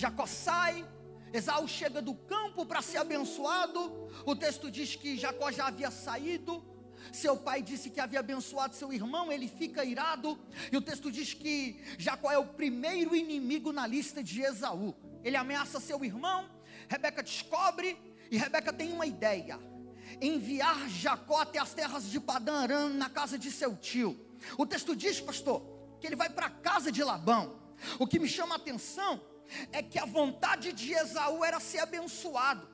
Jacó 0.02 0.26
sai, 0.26 0.86
Esaú 1.34 1.68
chega 1.68 2.02
do 2.02 2.14
campo 2.14 2.66
para 2.66 2.82
ser 2.82 2.98
abençoado. 2.98 3.82
O 4.26 4.36
texto 4.36 4.70
diz 4.70 4.96
que 4.96 5.18
Jacó 5.18 5.52
já 5.52 5.68
havia 5.68 5.90
saído. 5.90 6.64
Seu 7.12 7.38
pai 7.38 7.62
disse 7.62 7.90
que 7.90 8.02
havia 8.02 8.20
abençoado 8.20 8.76
seu 8.76 8.92
irmão, 8.92 9.32
ele 9.32 9.48
fica 9.48 9.86
irado. 9.86 10.38
E 10.72 10.76
o 10.76 10.82
texto 10.82 11.10
diz 11.12 11.34
que 11.34 11.82
Jacó 11.98 12.30
é 12.32 12.38
o 12.38 12.48
primeiro 12.48 13.16
inimigo 13.16 13.72
na 13.72 13.88
lista 13.88 14.22
de 14.22 14.42
Esaú. 14.42 14.94
Ele 15.24 15.38
ameaça 15.38 15.80
seu 15.80 16.04
irmão, 16.04 16.50
Rebeca 16.88 17.24
descobre 17.24 17.98
e 18.30 18.38
Rebeca 18.38 18.72
tem 18.74 18.92
uma 18.92 19.06
ideia: 19.06 19.60
enviar 20.22 20.88
Jacó 20.90 21.42
até 21.42 21.60
as 21.60 21.74
terras 21.74 22.10
de 22.10 22.20
Padã 22.20 22.90
na 22.90 23.10
casa 23.10 23.38
de 23.38 23.52
seu 23.52 23.76
tio. 23.76 24.20
O 24.58 24.66
texto 24.66 24.96
diz, 24.96 25.20
pastor, 25.20 25.62
que 26.00 26.08
ele 26.08 26.16
vai 26.16 26.30
para 26.30 26.48
a 26.48 26.50
casa 26.50 26.92
de 26.92 27.04
Labão. 27.04 27.60
O 28.00 28.08
que 28.08 28.20
me 28.20 28.28
chama 28.28 28.56
a 28.56 28.58
atenção 28.58 29.22
é 29.72 29.82
que 29.82 30.00
a 30.00 30.06
vontade 30.06 30.72
de 30.74 30.94
Esaú 30.94 31.44
era 31.44 31.60
ser 31.60 31.80
abençoado. 31.80 32.68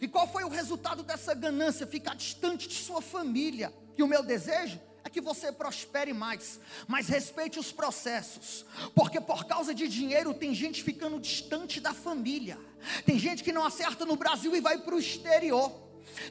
E 0.00 0.08
qual 0.08 0.26
foi 0.26 0.44
o 0.44 0.48
resultado 0.48 1.02
dessa 1.02 1.34
ganância? 1.34 1.86
Ficar 1.86 2.14
distante 2.14 2.68
de 2.68 2.74
sua 2.74 3.00
família. 3.00 3.72
E 3.96 4.02
o 4.02 4.08
meu 4.08 4.22
desejo 4.22 4.80
que 5.16 5.20
você 5.22 5.50
prospere 5.50 6.12
mais, 6.12 6.60
mas 6.86 7.08
respeite 7.08 7.58
os 7.58 7.72
processos, 7.72 8.66
porque 8.94 9.18
por 9.18 9.46
causa 9.46 9.74
de 9.74 9.88
dinheiro 9.88 10.34
tem 10.34 10.54
gente 10.54 10.82
ficando 10.82 11.18
distante 11.18 11.80
da 11.80 11.94
família, 11.94 12.58
tem 13.06 13.18
gente 13.18 13.42
que 13.42 13.50
não 13.50 13.64
acerta 13.64 14.04
no 14.04 14.14
Brasil 14.14 14.54
e 14.54 14.60
vai 14.60 14.76
para 14.76 14.94
o 14.94 14.98
exterior. 14.98 15.72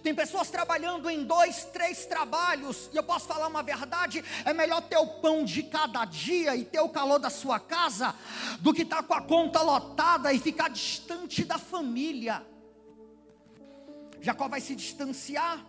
Tem 0.04 0.14
pessoas 0.14 0.52
trabalhando 0.52 1.10
em 1.10 1.24
dois, 1.24 1.66
três 1.66 2.06
trabalhos, 2.06 2.88
e 2.94 2.98
eu 2.98 3.02
posso 3.02 3.26
falar 3.26 3.48
uma 3.48 3.64
verdade: 3.64 4.24
é 4.46 4.54
melhor 4.54 4.82
ter 4.82 4.98
o 4.98 5.08
pão 5.20 5.44
de 5.44 5.64
cada 5.64 6.06
dia 6.06 6.56
e 6.56 6.64
ter 6.64 6.80
o 6.80 6.90
calor 6.90 7.18
da 7.18 7.32
sua 7.32 7.60
casa, 7.60 8.14
do 8.60 8.72
que 8.72 8.84
estar 8.84 8.98
tá 8.98 9.04
com 9.04 9.16
a 9.16 9.22
conta 9.22 9.64
lotada 9.64 10.32
e 10.32 10.38
ficar 10.38 10.70
distante 10.70 11.44
da 11.44 11.58
família. 11.58 12.46
Jacó 14.22 14.48
vai 14.48 14.62
se 14.62 14.76
distanciar, 14.76 15.66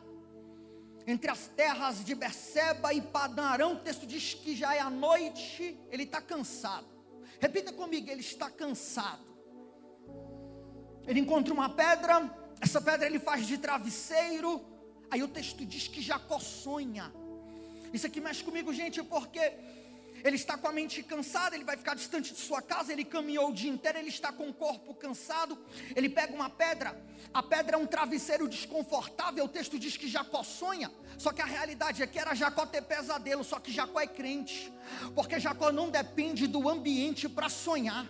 entre 1.06 1.30
as 1.30 1.46
terras 1.48 2.04
de 2.04 2.14
Beceba 2.14 2.92
e 2.92 3.00
Padarão, 3.00 3.74
o 3.74 3.78
texto 3.78 4.06
diz 4.06 4.34
que 4.34 4.56
já 4.56 4.74
é 4.74 4.80
a 4.80 4.90
noite, 4.90 5.78
ele 5.90 6.02
está 6.02 6.20
cansado. 6.20 6.86
Repita 7.40 7.72
comigo, 7.72 8.10
ele 8.10 8.22
está 8.22 8.50
cansado. 8.50 9.24
Ele 11.06 11.20
encontra 11.20 11.54
uma 11.54 11.68
pedra, 11.68 12.28
essa 12.60 12.80
pedra 12.80 13.06
ele 13.06 13.20
faz 13.20 13.46
de 13.46 13.56
travesseiro. 13.58 14.60
Aí 15.08 15.22
o 15.22 15.28
texto 15.28 15.64
diz 15.64 15.86
que 15.86 16.02
Jacó 16.02 16.40
sonha. 16.40 17.12
Isso 17.92 18.06
aqui 18.06 18.20
mexe 18.20 18.42
comigo, 18.42 18.72
gente, 18.72 19.00
porque 19.04 19.52
ele 20.26 20.36
está 20.36 20.58
com 20.58 20.66
a 20.66 20.72
mente 20.72 21.02
cansada, 21.02 21.54
ele 21.54 21.64
vai 21.64 21.76
ficar 21.76 21.94
distante 21.94 22.34
de 22.34 22.40
sua 22.40 22.60
casa, 22.60 22.92
ele 22.92 23.04
caminhou 23.04 23.50
o 23.50 23.52
dia 23.52 23.70
inteiro, 23.70 23.98
ele 23.98 24.08
está 24.08 24.32
com 24.32 24.48
o 24.48 24.52
corpo 24.52 24.92
cansado, 24.94 25.56
ele 25.94 26.08
pega 26.08 26.34
uma 26.34 26.50
pedra, 26.50 27.00
a 27.32 27.42
pedra 27.42 27.76
é 27.76 27.78
um 27.78 27.86
travesseiro 27.86 28.48
desconfortável, 28.48 29.44
o 29.44 29.48
texto 29.48 29.78
diz 29.78 29.96
que 29.96 30.08
Jacó 30.08 30.42
sonha, 30.42 30.90
só 31.16 31.32
que 31.32 31.40
a 31.40 31.44
realidade 31.44 32.02
é 32.02 32.06
que 32.06 32.18
era 32.18 32.34
Jacó 32.34 32.66
ter 32.66 32.82
pesadelo, 32.82 33.44
só 33.44 33.60
que 33.60 33.72
Jacó 33.72 34.00
é 34.00 34.06
crente, 34.06 34.72
porque 35.14 35.38
Jacó 35.38 35.70
não 35.70 35.90
depende 35.90 36.48
do 36.48 36.68
ambiente 36.68 37.28
para 37.28 37.48
sonhar. 37.48 38.06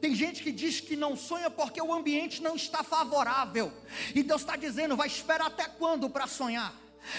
Tem 0.00 0.14
gente 0.14 0.42
que 0.42 0.52
diz 0.52 0.78
que 0.80 0.94
não 0.94 1.16
sonha 1.16 1.50
porque 1.50 1.80
o 1.82 1.92
ambiente 1.92 2.40
não 2.40 2.54
está 2.54 2.84
favorável. 2.84 3.72
E 4.14 4.22
Deus 4.22 4.42
está 4.42 4.54
dizendo: 4.54 4.96
vai 4.96 5.08
esperar 5.08 5.46
até 5.46 5.66
quando 5.66 6.08
para 6.08 6.28
sonhar? 6.28 6.72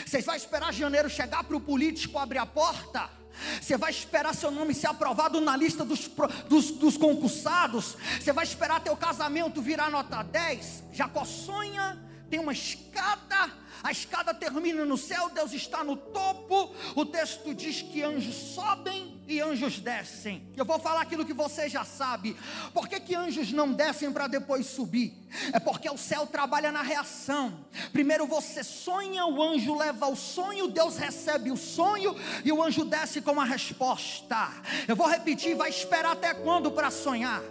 Vocês 0.06 0.26
vão 0.26 0.34
esperar 0.34 0.74
janeiro 0.74 1.10
chegar 1.10 1.44
para 1.44 1.58
o 1.58 1.60
político 1.60 2.18
abrir 2.18 2.40
a 2.40 2.46
porta? 2.46 3.17
Você 3.62 3.78
vai 3.78 3.92
esperar 3.92 4.34
seu 4.34 4.52
nome 4.52 4.74
ser 4.74 4.88
aprovado 4.88 5.40
na 5.42 5.56
lista 5.56 5.84
dos, 5.86 6.10
dos, 6.48 6.72
dos 6.72 6.98
concursados. 6.98 7.98
Você 8.20 8.34
vai 8.34 8.46
esperar 8.46 8.82
teu 8.82 8.96
casamento 8.96 9.62
virar 9.62 9.90
nota 9.90 10.24
10. 10.24 10.84
Jacó 10.94 11.26
sonha, 11.26 11.98
tem 12.30 12.40
uma 12.40 12.54
escada 12.54 13.52
a 13.84 13.92
escada 13.92 14.34
termina 14.34 14.86
no 14.86 14.98
céu, 14.98 15.30
Deus 15.30 15.54
está 15.54 15.84
no 15.84 15.96
topo. 15.96 16.74
O 16.96 17.06
texto 17.06 17.54
diz 17.54 17.82
que 17.82 18.04
anjos 18.04 18.36
sobem 18.36 19.22
e 19.28 19.42
anjos 19.42 19.80
descem. 19.80 20.48
Eu 20.56 20.66
vou 20.66 20.80
falar 20.80 21.02
aquilo 21.02 21.26
que 21.26 21.34
você 21.34 21.68
já 21.68 21.84
sabe. 21.84 22.36
Por 22.74 22.88
que, 22.88 23.00
que 23.00 23.16
anjos 23.16 23.52
não 23.52 23.72
descem 23.74 24.12
para 24.12 24.28
depois 24.28 24.66
subir? 24.66 25.14
É 25.52 25.60
porque 25.60 25.90
o 25.90 25.98
céu 25.98 26.26
trabalha 26.26 26.72
na 26.72 26.82
reação. 26.82 27.66
Primeiro 27.92 28.26
você 28.26 28.64
sonha, 28.64 29.26
o 29.26 29.42
anjo 29.42 29.78
leva 29.78 30.08
o 30.08 30.16
sonho, 30.16 30.70
Deus 30.70 30.98
recebe 30.98 31.52
o 31.52 31.58
sonho 31.58 32.16
e 32.46 32.52
o 32.52 32.64
anjo 32.64 32.86
desce 32.86 33.22
com 33.22 33.40
a 33.40 33.46
resposta. 33.46 34.50
Eu 34.88 34.96
vou 34.96 35.08
repetir, 35.08 35.56
vai 35.56 35.70
esperar 35.70 36.14
até 36.14 36.34
quando 36.34 36.72
para 36.72 36.90
sonhar? 36.90 37.42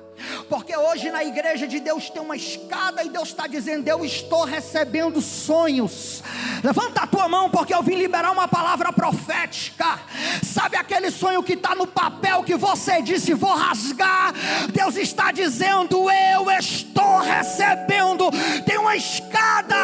Porque 0.48 0.76
hoje 0.76 1.10
na 1.10 1.22
igreja 1.22 1.66
de 1.66 1.78
Deus 1.78 2.08
tem 2.08 2.22
uma 2.22 2.36
escada 2.36 3.02
e 3.02 3.08
Deus 3.08 3.28
está 3.28 3.46
dizendo: 3.46 3.86
Eu 3.86 4.04
estou 4.04 4.44
recebendo 4.44 5.20
sonhos. 5.20 6.15
Levanta 6.62 7.02
a 7.02 7.06
tua 7.06 7.28
mão, 7.28 7.50
porque 7.50 7.74
eu 7.74 7.82
vim 7.82 7.96
liberar 7.96 8.30
uma 8.30 8.48
palavra 8.48 8.92
profética. 8.92 9.98
Sabe 10.42 10.76
aquele 10.76 11.10
sonho 11.10 11.42
que 11.42 11.54
está 11.54 11.74
no 11.74 11.86
papel 11.86 12.42
que 12.42 12.56
você 12.56 13.02
disse, 13.02 13.34
vou 13.34 13.54
rasgar? 13.54 14.32
Deus 14.72 14.96
está 14.96 15.32
dizendo: 15.32 16.10
Eu 16.10 16.50
estou 16.50 17.20
recebendo. 17.20 18.30
Tem 18.64 18.78
uma 18.78 18.96
escada. 18.96 19.76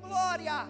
Glória. 0.00 0.68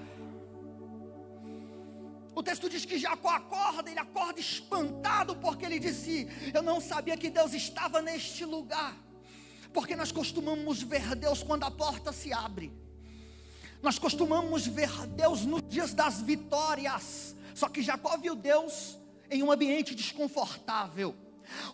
O 2.35 2.43
texto 2.43 2.69
diz 2.69 2.85
que 2.85 2.99
Jacó 2.99 3.31
acorda, 3.31 3.91
ele 3.91 3.99
acorda 3.99 4.41
espantado, 4.41 5.37
porque 5.37 5.65
ele 5.65 5.79
disse: 5.79 6.29
Eu 6.53 6.63
não 6.63 6.81
sabia 6.81 7.17
que 7.17 7.31
Deus 7.31 7.53
estava 7.55 8.03
neste 8.03 8.45
lugar. 8.45 9.06
Porque 9.77 9.95
nós 9.95 10.11
costumamos 10.11 10.83
ver 10.83 11.15
Deus 11.15 11.43
quando 11.43 11.65
a 11.65 11.71
porta 11.71 12.11
se 12.11 12.33
abre, 12.33 12.73
nós 13.83 13.99
costumamos 13.99 14.67
ver 14.67 14.89
Deus 15.09 15.45
nos 15.45 15.63
dias 15.69 15.93
das 15.93 16.23
vitórias. 16.23 17.37
Só 17.55 17.69
que 17.69 17.83
Jacó 17.83 18.17
viu 18.17 18.35
Deus 18.35 18.97
em 19.31 19.43
um 19.43 19.53
ambiente 19.53 19.95
desconfortável. 19.95 21.15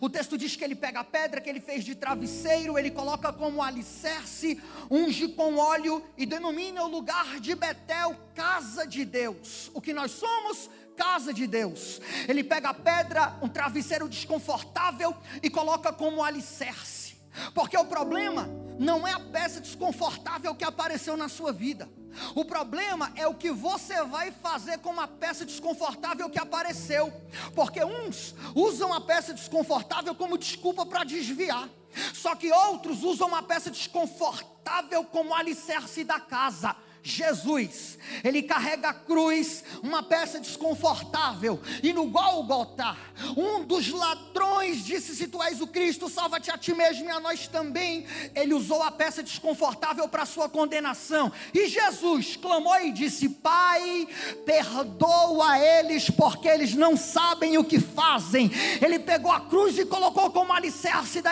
O 0.01 0.09
texto 0.09 0.37
diz 0.37 0.53
que 0.57 0.65
ele 0.65 0.75
pega 0.75 0.99
a 0.99 1.03
pedra 1.05 1.39
que 1.39 1.49
ele 1.49 1.61
fez 1.61 1.85
de 1.85 1.95
travesseiro, 1.95 2.77
ele 2.77 2.91
coloca 2.91 3.31
como 3.31 3.63
alicerce, 3.63 4.61
unge 4.91 5.29
com 5.29 5.55
óleo 5.55 6.03
e 6.17 6.25
denomina 6.25 6.83
o 6.83 6.89
lugar 6.89 7.39
de 7.39 7.55
Betel 7.55 8.17
casa 8.35 8.85
de 8.85 9.05
Deus. 9.05 9.71
O 9.73 9.79
que 9.79 9.93
nós 9.93 10.11
somos? 10.11 10.69
Casa 10.97 11.33
de 11.33 11.47
Deus. 11.47 12.01
Ele 12.27 12.43
pega 12.43 12.67
a 12.67 12.73
pedra, 12.73 13.39
um 13.41 13.47
travesseiro 13.47 14.09
desconfortável 14.09 15.15
e 15.41 15.49
coloca 15.49 15.93
como 15.93 16.21
alicerce. 16.21 17.12
Porque 17.53 17.77
o 17.77 17.85
problema 17.85 18.49
não 18.79 19.07
é 19.07 19.11
a 19.11 19.19
peça 19.19 19.59
desconfortável 19.59 20.55
que 20.55 20.63
apareceu 20.63 21.15
na 21.15 21.29
sua 21.29 21.51
vida. 21.51 21.89
O 22.35 22.45
problema 22.45 23.11
é 23.15 23.27
o 23.27 23.33
que 23.33 23.51
você 23.51 24.03
vai 24.03 24.31
fazer 24.31 24.77
com 24.79 24.91
uma 24.91 25.07
peça 25.07 25.45
desconfortável 25.45 26.29
que 26.29 26.39
apareceu. 26.39 27.11
Porque 27.55 27.83
uns 27.83 28.35
usam 28.55 28.93
a 28.93 29.01
peça 29.01 29.33
desconfortável 29.33 30.13
como 30.13 30.37
desculpa 30.37 30.85
para 30.85 31.03
desviar. 31.03 31.67
Só 32.13 32.35
que 32.35 32.51
outros 32.51 33.03
usam 33.03 33.27
uma 33.27 33.43
peça 33.43 33.69
desconfortável 33.69 35.03
como 35.05 35.33
alicerce 35.33 36.03
da 36.03 36.19
casa. 36.19 36.75
Jesus, 37.05 37.99
ele 38.23 38.41
carrega 38.41 38.87
a 38.87 38.93
cruz, 38.93 39.61
uma 39.83 40.01
peça 40.01 40.39
desconfortável, 40.39 41.61
e 41.83 41.91
no 41.91 42.05
Gólgota, 42.05 42.95
um 43.35 43.65
dos 43.65 43.89
ladrões 43.89 44.85
disse: 44.85 45.13
Se 45.13 45.27
tu 45.27 45.43
és 45.43 45.59
o 45.59 45.67
Cristo, 45.67 46.07
salva-te 46.07 46.49
a 46.49 46.57
ti 46.57 46.73
mesmo 46.73 47.05
e 47.05 47.11
a 47.11 47.19
nós 47.19 47.45
também. 47.45 48.05
Ele 48.33 48.53
usou 48.53 48.81
a 48.81 48.89
peça 48.89 49.21
desconfortável 49.21 50.07
para 50.07 50.25
sua 50.25 50.47
condenação, 50.47 51.29
e 51.53 51.67
Jesus 51.67 52.37
clamou 52.37 52.79
e 52.79 52.93
disse: 52.93 53.27
Pai, 53.27 54.07
perdoa 54.45 55.59
eles, 55.59 56.09
porque 56.09 56.47
eles 56.47 56.73
não 56.73 56.95
sabem 56.95 57.57
o 57.57 57.65
que 57.65 57.81
fazem. 57.81 58.49
Ele 58.81 58.97
pegou 58.97 59.31
a 59.31 59.41
cruz 59.41 59.77
e 59.77 59.85
colocou 59.85 60.31
como 60.31 60.52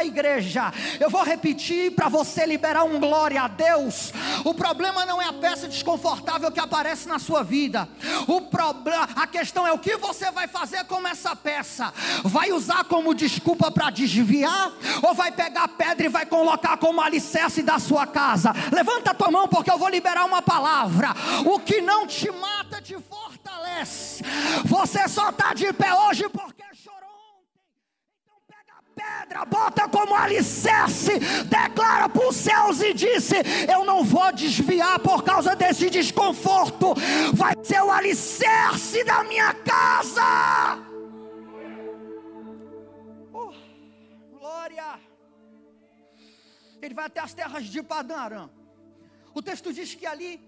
igreja. 0.03 0.71
Eu 0.99 1.09
vou 1.09 1.23
repetir 1.23 1.91
para 1.91 2.09
você 2.09 2.45
liberar 2.45 2.83
um 2.83 2.99
glória 2.99 3.41
a 3.41 3.47
Deus. 3.47 4.11
O 4.43 4.53
problema 4.53 5.05
não 5.05 5.21
é 5.21 5.25
a 5.25 5.33
peça 5.33 5.67
desconfortável 5.67 6.51
que 6.51 6.59
aparece 6.59 7.07
na 7.07 7.19
sua 7.19 7.43
vida. 7.43 7.87
O 8.27 8.41
problema, 8.41 9.09
a 9.15 9.27
questão 9.27 9.65
é 9.65 9.71
o 9.71 9.79
que 9.79 9.97
você 9.97 10.31
vai 10.31 10.47
fazer 10.47 10.83
com 10.85 11.05
essa 11.07 11.35
peça? 11.35 11.93
Vai 12.23 12.51
usar 12.51 12.83
como 12.85 13.13
desculpa 13.13 13.71
para 13.71 13.89
desviar 13.89 14.71
ou 15.01 15.13
vai 15.13 15.31
pegar 15.31 15.63
a 15.63 15.67
pedra 15.67 16.05
e 16.05 16.09
vai 16.09 16.25
colocar 16.25 16.77
como 16.77 17.01
alicerce 17.01 17.61
da 17.61 17.79
sua 17.79 18.07
casa? 18.07 18.53
Levanta 18.71 19.11
a 19.11 19.13
tua 19.13 19.31
mão 19.31 19.47
porque 19.47 19.71
eu 19.71 19.77
vou 19.77 19.89
liberar 19.89 20.25
uma 20.25 20.41
palavra. 20.41 21.09
O 21.45 21.59
que 21.59 21.81
não 21.81 22.07
te 22.07 22.31
mata 22.31 22.81
te 22.81 22.95
fortalece. 23.09 24.23
Você 24.65 25.07
só 25.07 25.29
está 25.29 25.53
de 25.53 25.71
pé 25.73 25.93
hoje 25.93 26.27
porque 26.29 26.61
pedra, 28.95 29.45
bota 29.45 29.87
como 29.87 30.15
alicerce, 30.15 31.19
declara 31.45 32.09
para 32.09 32.27
os 32.27 32.35
céus 32.35 32.81
e 32.81 32.93
disse: 32.93 33.35
Eu 33.71 33.85
não 33.85 34.03
vou 34.03 34.31
desviar 34.31 34.99
por 34.99 35.23
causa 35.23 35.55
desse 35.55 35.89
desconforto, 35.89 36.93
vai 37.33 37.53
ser 37.63 37.81
o 37.81 37.91
alicerce 37.91 39.03
da 39.03 39.23
minha 39.23 39.53
casa. 39.53 40.21
Oh, 43.33 43.51
glória. 44.37 44.99
Ele 46.81 46.93
vai 46.93 47.05
até 47.05 47.19
as 47.19 47.33
terras 47.33 47.65
de 47.65 47.83
Padã 47.83 48.49
O 49.33 49.41
texto 49.41 49.71
diz 49.71 49.93
que 49.93 50.05
ali 50.05 50.41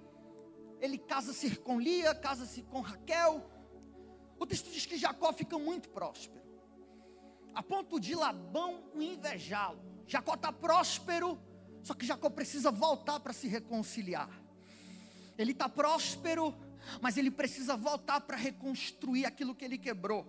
ele 0.81 0.97
casa-se 0.97 1.55
com 1.57 1.79
Lia, 1.79 2.13
casa-se 2.13 2.63
com 2.63 2.81
Raquel. 2.81 3.49
O 4.39 4.45
texto 4.45 4.69
diz 4.69 4.85
que 4.85 4.97
Jacó 4.97 5.31
fica 5.31 5.57
muito 5.57 5.89
próspero 5.89 6.42
a 7.53 7.61
ponto 7.61 7.99
de 7.99 8.15
Labão 8.15 8.83
o 8.93 9.01
invejá-lo. 9.01 9.79
Jacó 10.07 10.33
está 10.35 10.51
próspero, 10.51 11.39
só 11.81 11.93
que 11.93 12.05
Jacó 12.05 12.29
precisa 12.29 12.71
voltar 12.71 13.19
para 13.19 13.33
se 13.33 13.47
reconciliar. 13.47 14.29
Ele 15.37 15.51
está 15.51 15.67
próspero, 15.67 16.55
mas 17.01 17.17
ele 17.17 17.31
precisa 17.31 17.75
voltar 17.75 18.21
para 18.21 18.37
reconstruir 18.37 19.25
aquilo 19.25 19.55
que 19.55 19.65
ele 19.65 19.77
quebrou. 19.77 20.25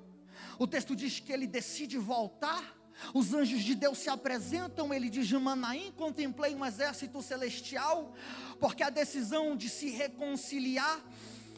O 0.59 0.67
texto 0.67 0.95
diz 0.95 1.21
que 1.21 1.33
ele 1.33 1.47
decide 1.47 1.99
voltar. 1.99 2.77
Os 3.13 3.35
anjos 3.35 3.63
de 3.63 3.75
Deus 3.75 3.99
se 3.99 4.09
apresentam, 4.09 4.95
ele 4.95 5.11
diz: 5.11 5.31
Manaim, 5.33 5.93
contemplei 5.93 6.55
um 6.55 6.65
exército 6.65 7.21
celestial, 7.23 8.15
porque 8.61 8.85
a 8.85 8.91
decisão 8.91 9.57
de 9.57 9.69
se 9.69 9.91
reconciliar 9.91 11.01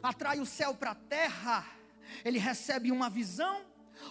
atrai 0.02 0.40
o 0.40 0.46
céu 0.46 0.74
para 0.74 0.92
a 0.92 0.94
terra. 0.94 1.66
Ele 2.24 2.38
recebe 2.38 2.90
uma 2.90 3.10
visão, 3.10 3.62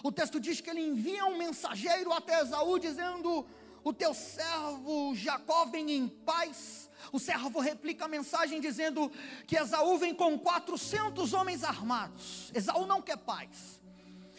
o 0.02 0.12
texto 0.12 0.40
diz 0.40 0.60
que 0.60 0.70
ele 0.70 0.80
envia 0.80 1.24
um 1.26 1.36
mensageiro 1.36 2.12
até 2.12 2.40
Esaú, 2.40 2.78
dizendo: 2.78 3.46
O 3.82 3.92
teu 3.92 4.12
servo 4.14 5.14
Jacó 5.14 5.66
vem 5.66 5.90
em 5.90 6.08
paz. 6.08 6.90
O 7.12 7.18
servo 7.18 7.60
replica 7.60 8.06
a 8.06 8.08
mensagem 8.08 8.60
dizendo 8.60 9.10
que 9.46 9.56
Esaú 9.56 9.98
vem 9.98 10.14
com 10.14 10.38
400 10.38 11.32
homens 11.32 11.62
armados. 11.62 12.50
Esaú 12.54 12.86
não 12.86 13.00
quer 13.00 13.18
paz, 13.18 13.80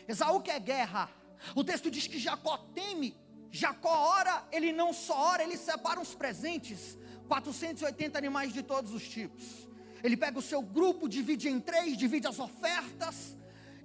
Esaú 0.07 0.41
quer 0.41 0.59
guerra. 0.59 1.09
O 1.55 1.63
texto 1.63 1.89
diz 1.89 2.07
que 2.07 2.19
Jacó 2.19 2.57
teme, 2.73 3.15
Jacó 3.51 3.89
ora, 3.89 4.45
ele 4.51 4.73
não 4.73 4.91
só 4.91 5.17
ora, 5.17 5.43
ele 5.43 5.55
separa 5.55 5.99
os 5.99 6.15
presentes 6.15 6.97
480 7.27 8.17
animais 8.17 8.53
de 8.53 8.63
todos 8.63 8.93
os 8.93 9.07
tipos. 9.07 9.67
Ele 10.03 10.15
pega 10.15 10.39
o 10.39 10.41
seu 10.41 10.61
grupo, 10.61 11.09
divide 11.09 11.49
em 11.49 11.59
três, 11.59 11.97
divide 11.97 12.27
as 12.27 12.39
ofertas. 12.39 13.35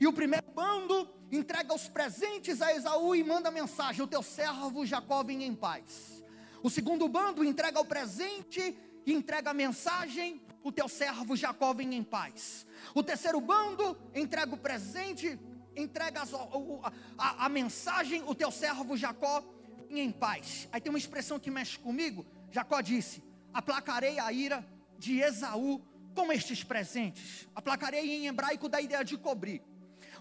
E 0.02 0.06
o 0.08 0.12
primeiro 0.12 0.50
bando 0.52 1.08
entrega 1.30 1.72
os 1.72 1.88
presentes 1.88 2.60
a 2.60 2.74
Esaú 2.74 3.14
e 3.14 3.22
manda 3.22 3.52
mensagem: 3.52 4.02
O 4.02 4.06
teu 4.08 4.20
servo 4.20 4.84
Jacó 4.84 5.22
vem 5.22 5.44
em 5.44 5.54
paz. 5.54 6.24
O 6.60 6.68
segundo 6.68 7.06
bando 7.06 7.44
entrega 7.44 7.78
o 7.78 7.84
presente 7.84 8.76
e 9.06 9.12
entrega 9.12 9.50
a 9.50 9.54
mensagem: 9.54 10.42
O 10.64 10.72
teu 10.72 10.88
servo 10.88 11.36
Jacó 11.36 11.72
vem 11.72 11.94
em 11.94 12.02
paz. 12.02 12.66
O 12.96 13.00
terceiro 13.00 13.40
bando 13.40 13.96
entrega 14.12 14.52
o 14.52 14.58
presente, 14.58 15.38
entrega 15.76 16.22
a, 16.22 16.92
a, 17.16 17.46
a 17.46 17.48
mensagem: 17.48 18.24
O 18.26 18.34
teu 18.34 18.50
servo 18.50 18.96
Jacó 18.96 19.44
vem 19.88 20.00
em 20.00 20.10
paz. 20.10 20.68
Aí 20.72 20.80
tem 20.80 20.90
uma 20.90 20.98
expressão 20.98 21.38
que 21.38 21.48
mexe 21.48 21.78
comigo. 21.78 22.26
Jacó 22.50 22.80
disse: 22.80 23.22
Aplacarei 23.54 24.18
a 24.18 24.32
ira 24.32 24.66
de 24.98 25.20
Esaú 25.20 25.80
com 26.12 26.32
estes 26.32 26.64
presentes. 26.64 27.48
Aplacarei 27.54 28.10
em 28.10 28.26
hebraico 28.26 28.68
da 28.68 28.80
ideia 28.80 29.04
de 29.04 29.16
cobrir. 29.16 29.62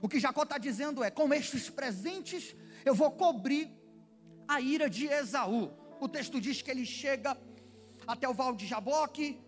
O 0.01 0.09
que 0.09 0.19
Jacó 0.19 0.43
está 0.43 0.57
dizendo 0.57 1.03
é: 1.03 1.11
com 1.11 1.33
estes 1.33 1.69
presentes 1.69 2.55
eu 2.83 2.95
vou 2.95 3.11
cobrir 3.11 3.69
a 4.47 4.59
ira 4.59 4.89
de 4.89 5.05
Esaú. 5.05 5.71
O 5.99 6.09
texto 6.09 6.41
diz 6.41 6.61
que 6.61 6.71
ele 6.71 6.85
chega 6.85 7.37
até 8.07 8.27
o 8.27 8.33
val 8.33 8.55
de 8.55 8.65
Jaboque, 8.65 9.39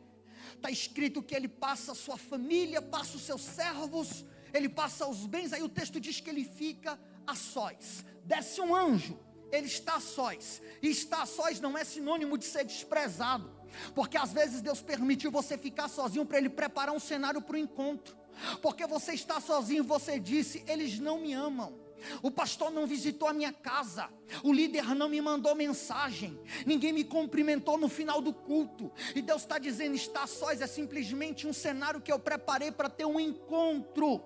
está 0.56 0.70
escrito 0.70 1.24
que 1.24 1.36
ele 1.36 1.48
passa 1.48 1.96
sua 1.96 2.18
família, 2.18 2.82
passa 2.82 3.18
os 3.18 3.24
seus 3.24 3.42
servos, 3.42 4.24
ele 4.54 4.70
passa 4.70 5.08
os 5.08 5.26
bens, 5.26 5.52
aí 5.52 5.64
o 5.64 5.70
texto 5.70 6.00
diz 6.00 6.20
que 6.20 6.30
ele 6.30 6.46
fica 6.46 7.00
a 7.26 7.36
sós. 7.36 8.06
Desce 8.24 8.62
um 8.62 8.76
anjo, 8.76 9.20
ele 9.52 9.66
está 9.68 9.96
a 9.96 10.00
sós. 10.00 10.62
E 10.82 10.90
estar 10.90 11.24
a 11.24 11.26
sós 11.26 11.60
não 11.60 11.76
é 11.76 11.84
sinônimo 11.84 12.38
de 12.38 12.46
ser 12.46 12.64
desprezado, 12.64 13.52
porque 13.96 14.16
às 14.16 14.32
vezes 14.32 14.62
Deus 14.62 14.82
permitiu 14.82 15.32
você 15.32 15.58
ficar 15.58 15.88
sozinho 15.88 16.26
para 16.26 16.38
ele 16.38 16.50
preparar 16.50 16.94
um 16.94 17.00
cenário 17.00 17.42
para 17.42 17.56
o 17.56 17.60
encontro. 17.60 18.16
Porque 18.62 18.86
você 18.86 19.14
está 19.14 19.40
sozinho, 19.40 19.84
você 19.84 20.20
disse: 20.20 20.64
eles 20.68 21.00
não 21.00 21.20
me 21.20 21.34
amam. 21.34 21.84
O 22.22 22.30
pastor 22.30 22.70
não 22.72 22.86
visitou 22.86 23.28
a 23.28 23.34
minha 23.34 23.54
casa, 23.54 24.10
o 24.44 24.52
líder 24.52 24.94
não 24.96 25.08
me 25.08 25.22
mandou 25.22 25.56
mensagem, 25.56 26.38
ninguém 26.66 26.92
me 26.92 27.04
cumprimentou 27.04 27.78
no 27.78 27.88
final 27.88 28.22
do 28.22 28.34
culto. 28.34 28.92
E 29.16 29.22
Deus 29.22 29.44
está 29.44 29.58
dizendo: 29.58 29.96
está 29.96 30.28
sós, 30.28 30.62
é 30.62 30.68
simplesmente 30.68 31.48
um 31.48 31.54
cenário 31.54 32.02
que 32.02 32.12
eu 32.12 32.20
preparei 32.20 32.72
para 32.72 32.90
ter 32.90 33.06
um 33.06 33.20
encontro. 33.20 34.22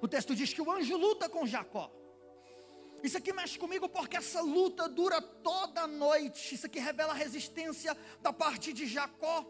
O 0.00 0.06
texto 0.06 0.34
diz 0.34 0.52
que 0.52 0.60
o 0.60 0.70
anjo 0.70 0.96
luta 0.96 1.28
com 1.28 1.46
Jacó. 1.46 1.90
Isso 3.02 3.18
aqui 3.18 3.32
mexe 3.32 3.58
comigo 3.58 3.88
porque 3.88 4.16
essa 4.16 4.40
luta 4.40 4.88
dura 4.88 5.20
toda 5.20 5.82
a 5.82 5.86
noite. 5.86 6.54
Isso 6.54 6.66
aqui 6.66 6.78
revela 6.78 7.12
a 7.12 7.16
resistência 7.16 7.96
da 8.20 8.32
parte 8.32 8.72
de 8.72 8.86
Jacó 8.86 9.44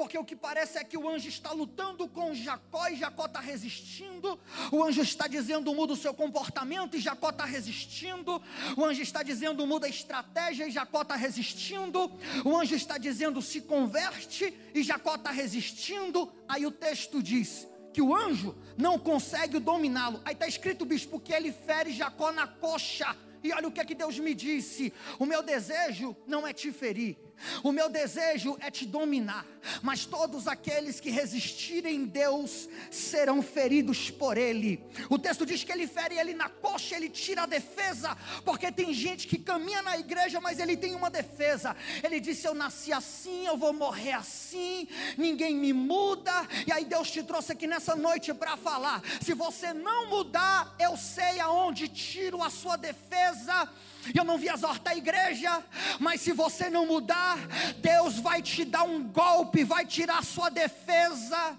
porque 0.00 0.16
o 0.16 0.24
que 0.24 0.34
parece 0.34 0.78
é 0.78 0.82
que 0.82 0.96
o 0.96 1.06
anjo 1.06 1.28
está 1.28 1.52
lutando 1.52 2.08
com 2.08 2.32
Jacó 2.32 2.88
e 2.88 2.96
Jacó 2.96 3.26
está 3.26 3.38
resistindo. 3.38 4.40
O 4.72 4.82
anjo 4.82 5.02
está 5.02 5.26
dizendo 5.26 5.74
muda 5.74 5.92
o 5.92 5.96
seu 5.96 6.14
comportamento 6.14 6.96
e 6.96 7.00
Jacó 7.00 7.28
está 7.28 7.44
resistindo. 7.44 8.40
O 8.78 8.82
anjo 8.82 9.02
está 9.02 9.22
dizendo 9.22 9.66
muda 9.66 9.86
a 9.86 9.90
estratégia 9.90 10.66
e 10.66 10.70
Jacó 10.70 11.02
está 11.02 11.16
resistindo. 11.16 12.10
O 12.46 12.56
anjo 12.56 12.74
está 12.74 12.96
dizendo 12.96 13.42
se 13.42 13.60
converte 13.60 14.58
e 14.74 14.82
Jacó 14.82 15.16
está 15.16 15.30
resistindo. 15.30 16.32
Aí 16.48 16.64
o 16.64 16.70
texto 16.70 17.22
diz 17.22 17.68
que 17.92 18.00
o 18.00 18.16
anjo 18.16 18.56
não 18.78 18.98
consegue 18.98 19.58
dominá-lo. 19.58 20.22
Aí 20.24 20.32
está 20.32 20.48
escrito, 20.48 20.86
bispo, 20.86 21.20
que 21.20 21.34
ele 21.34 21.52
fere 21.52 21.92
Jacó 21.92 22.32
na 22.32 22.46
coxa. 22.46 23.14
E 23.42 23.52
olha 23.52 23.68
o 23.68 23.72
que 23.72 23.80
é 23.80 23.84
que 23.84 23.94
Deus 23.94 24.18
me 24.18 24.34
disse: 24.34 24.94
o 25.18 25.26
meu 25.26 25.42
desejo 25.42 26.16
não 26.26 26.46
é 26.46 26.54
te 26.54 26.72
ferir 26.72 27.18
o 27.62 27.72
meu 27.72 27.88
desejo 27.88 28.56
é 28.60 28.70
te 28.70 28.86
dominar, 28.86 29.46
mas 29.82 30.04
todos 30.04 30.46
aqueles 30.46 31.00
que 31.00 31.10
resistirem 31.10 32.04
Deus 32.04 32.68
serão 32.90 33.42
feridos 33.42 34.10
por 34.10 34.36
Ele. 34.36 34.82
O 35.08 35.18
texto 35.18 35.44
diz 35.46 35.64
que 35.64 35.72
Ele 35.72 35.86
fere 35.86 36.18
ele 36.18 36.34
na 36.34 36.48
coxa, 36.48 36.96
Ele 36.96 37.08
tira 37.08 37.42
a 37.42 37.46
defesa, 37.46 38.16
porque 38.44 38.70
tem 38.72 38.92
gente 38.92 39.26
que 39.26 39.38
caminha 39.38 39.82
na 39.82 39.98
igreja, 39.98 40.40
mas 40.40 40.58
ele 40.58 40.76
tem 40.76 40.94
uma 40.94 41.10
defesa. 41.10 41.76
Ele 42.02 42.20
disse: 42.20 42.46
Eu 42.46 42.54
nasci 42.54 42.92
assim, 42.92 43.46
eu 43.46 43.56
vou 43.56 43.72
morrer 43.72 44.12
assim, 44.12 44.88
ninguém 45.16 45.54
me 45.54 45.72
muda. 45.72 46.32
E 46.66 46.72
aí 46.72 46.84
Deus 46.84 47.10
te 47.10 47.22
trouxe 47.22 47.52
aqui 47.52 47.66
nessa 47.66 47.94
noite 47.96 48.32
para 48.34 48.56
falar: 48.56 49.02
se 49.20 49.34
você 49.34 49.72
não 49.72 50.08
mudar, 50.08 50.74
eu 50.78 50.96
sei 50.96 51.40
aonde 51.40 51.88
tiro 51.88 52.42
a 52.42 52.50
sua 52.50 52.76
defesa 52.76 53.68
eu 54.14 54.24
não 54.24 54.38
vi 54.38 54.48
exortar 54.48 54.94
a 54.94 54.96
igreja, 54.96 55.62
mas 55.98 56.20
se 56.20 56.32
você 56.32 56.70
não 56.70 56.86
mudar, 56.86 57.29
Deus 57.78 58.18
vai 58.18 58.42
te 58.42 58.64
dar 58.64 58.82
um 58.82 59.06
golpe, 59.08 59.64
vai 59.64 59.86
tirar 59.86 60.18
a 60.18 60.22
sua 60.22 60.48
defesa. 60.48 61.58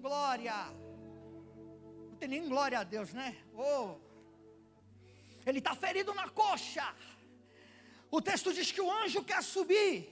Glória. 0.00 0.54
Não 2.10 2.16
tem 2.18 2.28
nem 2.28 2.48
glória 2.48 2.78
a 2.78 2.84
Deus, 2.84 3.12
né? 3.12 3.36
Oh. 3.54 3.96
Ele 5.46 5.58
está 5.58 5.74
ferido 5.74 6.14
na 6.14 6.28
coxa. 6.28 6.94
O 8.10 8.20
texto 8.20 8.52
diz 8.52 8.72
que 8.72 8.80
o 8.80 8.90
anjo 8.90 9.22
quer 9.22 9.42
subir. 9.42 10.08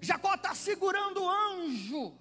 Jacó 0.00 0.34
está 0.34 0.54
segurando 0.54 1.22
o 1.22 1.28
anjo. 1.28 2.19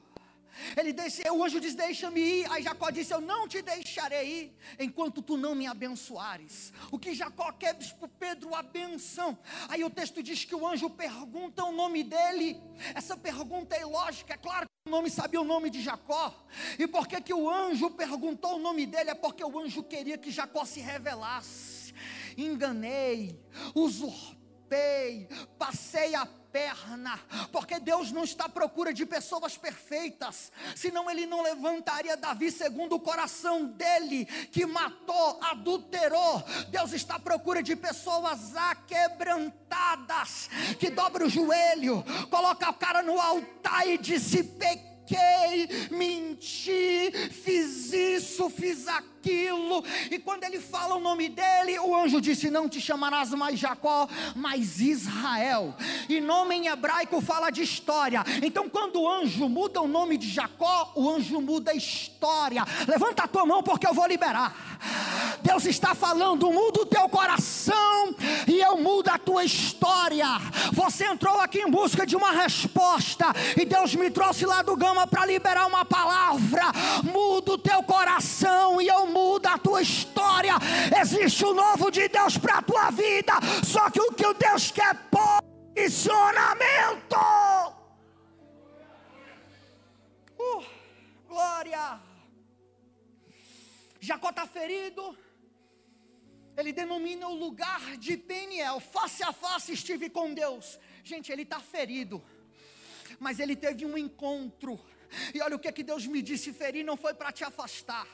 Ele 0.76 0.94
disse, 0.94 1.24
o 1.30 1.44
anjo 1.44 1.60
diz: 1.60 1.76
Deixa-me 1.76 2.20
ir. 2.20 2.52
Aí 2.52 2.64
Jacó 2.64 2.90
disse: 2.90 3.14
Eu 3.14 3.22
não 3.22 3.48
te 3.48 3.62
deixarei 3.62 4.28
ir 4.28 4.58
enquanto 4.80 5.22
tu 5.22 5.38
não 5.38 5.56
me 5.56 5.68
abençoares. 5.68 6.74
O 6.92 7.00
que 7.00 7.14
Jacó 7.14 7.52
quer 7.52 7.74
diz 7.76 7.92
para 7.92 8.08
Pedro 8.08 8.54
a 8.56 8.62
benção. 8.62 9.38
Aí 9.68 9.84
o 9.84 9.90
texto 9.90 10.22
diz 10.22 10.46
que 10.46 10.56
o 10.56 10.68
anjo 10.68 10.90
pergunta 10.90 11.64
o 11.64 11.72
nome 11.72 12.04
dele. 12.04 12.60
Essa 12.96 13.16
pergunta 13.16 13.76
é 13.76 13.82
ilógica, 13.82 14.34
é 14.34 14.38
claro 14.38 14.68
que 14.68 14.90
o 14.90 14.92
nome 14.92 15.10
sabia 15.10 15.42
o 15.42 15.46
nome 15.46 15.70
de 15.70 15.82
Jacó. 15.82 16.34
E 16.78 16.88
por 16.88 17.08
que, 17.08 17.22
que 17.22 17.34
o 17.34 17.50
anjo 17.50 17.90
perguntou 17.92 18.56
o 18.56 18.60
nome 18.60 18.86
dele? 18.86 19.12
É 19.12 19.16
porque 19.16 19.44
o 19.44 19.60
anjo 19.60 19.84
queria 19.84 20.18
que 20.18 20.32
Jacó 20.32 20.66
se 20.66 20.80
revelasse. 20.80 21.94
Enganei, 22.38 23.40
usurpei, 23.76 25.28
passei 25.58 26.16
a 26.16 26.26
perna, 26.52 27.20
porque 27.52 27.80
Deus 27.80 28.12
não 28.12 28.24
está 28.24 28.46
à 28.46 28.50
procura 28.50 28.94
de 28.94 29.06
pessoas 29.06 29.58
perfeitas, 29.58 30.52
senão 30.76 31.10
Ele 31.10 31.26
não 31.26 31.42
levantaria 31.42 32.18
Davi 32.18 32.52
segundo 32.52 32.96
o 32.96 33.00
coração 33.00 33.66
dele, 33.66 34.26
que 34.26 34.66
matou, 34.66 35.40
adulterou. 35.42 36.44
Deus 36.70 36.94
está 36.94 37.16
à 37.16 37.20
procura 37.20 37.62
de 37.62 37.76
pessoas 37.76 38.56
aquebrantadas, 38.56 40.50
que 40.80 40.90
dobra 40.90 41.26
o 41.26 41.30
joelho, 41.30 42.04
coloca 42.30 42.70
o 42.70 42.74
cara 42.74 43.02
no 43.02 43.20
altar 43.20 43.88
e 43.88 43.98
disse: 43.98 44.44
pequei, 45.10 45.90
menti, 45.90 47.12
fiz 47.32 47.92
isso, 47.92 48.50
fiz 48.50 48.88
aquilo. 48.88 49.84
E 50.12 50.20
quando 50.20 50.44
ele 50.44 50.60
fala 50.60 50.96
o 50.96 51.00
nome 51.00 51.30
dele, 51.30 51.78
o 51.80 51.96
anjo 51.96 52.22
disse: 52.22 52.50
Não 52.50 52.70
te 52.70 52.80
chamarás 52.80 53.32
mais 53.32 53.60
Jacó, 53.60 54.08
mas 54.36 54.80
Israel. 54.80 55.76
E 56.08 56.22
nome 56.22 56.56
em 56.56 56.68
hebraico 56.68 57.20
fala 57.20 57.50
de 57.50 57.64
história. 57.64 58.24
Então, 58.44 58.70
quando 58.70 59.02
o 59.02 59.10
anjo 59.10 59.50
muda 59.50 59.82
o 59.82 59.88
nome 59.88 60.18
de 60.18 60.30
Jacó, 60.30 60.92
o 60.96 61.10
anjo 61.10 61.42
muda 61.42 61.72
a 61.72 61.76
história. 61.76 62.64
Levanta 62.88 63.24
a 63.24 63.28
tua 63.28 63.46
mão 63.46 63.64
porque 63.64 63.88
eu 63.88 63.94
vou 63.94 64.06
liberar. 64.06 64.70
Deus 65.42 65.66
está 65.66 65.96
falando, 65.96 66.52
muda 66.52 66.82
o 66.82 66.86
teu 66.86 67.08
coração 67.10 68.16
e 68.48 68.60
eu 68.60 68.78
mudo 68.78 69.10
a 69.10 69.18
tua 69.18 69.44
história. 69.44 70.28
Você 70.74 71.06
entrou 71.06 71.40
aqui 71.40 71.60
em 71.60 71.70
busca 71.70 72.06
de 72.06 72.16
uma 72.16 72.32
resposta 72.32 73.26
e 73.60 73.66
Deus 73.66 73.96
me 73.96 74.10
trouxe 74.10 74.46
lá 74.46 74.62
do 74.62 74.76
Gama 74.76 75.08
para 75.08 75.26
liberar 75.26 75.66
uma 75.66 75.86
palavra. 75.86 76.64
Muda 77.04 77.54
o 77.54 77.58
teu 77.58 77.82
coração 77.84 78.82
e 78.82 78.88
eu 78.88 79.08
muda 79.08 79.52
a 79.52 79.58
tua 79.58 79.82
história. 79.82 80.54
Existe 81.02 81.46
o 81.46 81.54
novo 81.54 81.90
de 81.92 82.08
Deus 82.08 82.38
para 82.38 82.58
a 82.58 82.62
tua 82.62 82.92
vida. 82.92 83.34
Só 83.64 83.90
que 83.90 84.02
o 84.02 84.12
que 84.12 84.26
o 84.26 84.34
Deus 84.34 84.72
quer 84.72 84.90
é 84.90 84.94
posicionamento. 85.76 87.16
Uh, 90.40 90.64
glória. 91.28 92.00
Jacó 94.00 94.30
está 94.30 94.48
ferido. 94.48 95.18
Ele 96.60 96.74
denomina 96.74 97.28
o 97.28 97.34
lugar 97.34 97.98
de 97.98 98.18
Peniel. 98.18 98.80
Face 98.80 99.24
a 99.24 99.32
face 99.32 99.74
estive 99.74 100.10
com 100.10 100.34
Deus. 100.34 100.80
Gente, 101.04 101.32
ele 101.32 101.44
está 101.44 101.60
ferido. 101.60 102.24
Mas 103.20 103.40
ele 103.40 103.56
teve 103.56 103.86
um 103.86 103.98
encontro. 103.98 104.80
E 105.34 105.42
olha 105.42 105.56
o 105.56 105.60
que, 105.60 105.72
que 105.72 105.84
Deus 105.84 106.06
me 106.06 106.22
disse: 106.22 106.54
ferir 106.54 106.84
não 106.84 106.98
foi 106.98 107.14
para 107.14 107.32
te 107.32 107.44
afastar. 107.44 108.08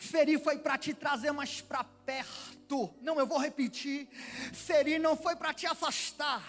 Ferir 0.00 0.40
foi 0.40 0.56
para 0.56 0.78
te 0.78 0.94
trazer 0.94 1.30
mais 1.30 1.60
para 1.60 1.84
perto. 1.84 2.90
Não, 3.02 3.20
eu 3.20 3.26
vou 3.26 3.38
repetir. 3.38 4.08
Ferir 4.50 4.98
não 4.98 5.14
foi 5.14 5.36
para 5.36 5.52
te 5.52 5.66
afastar. 5.66 6.42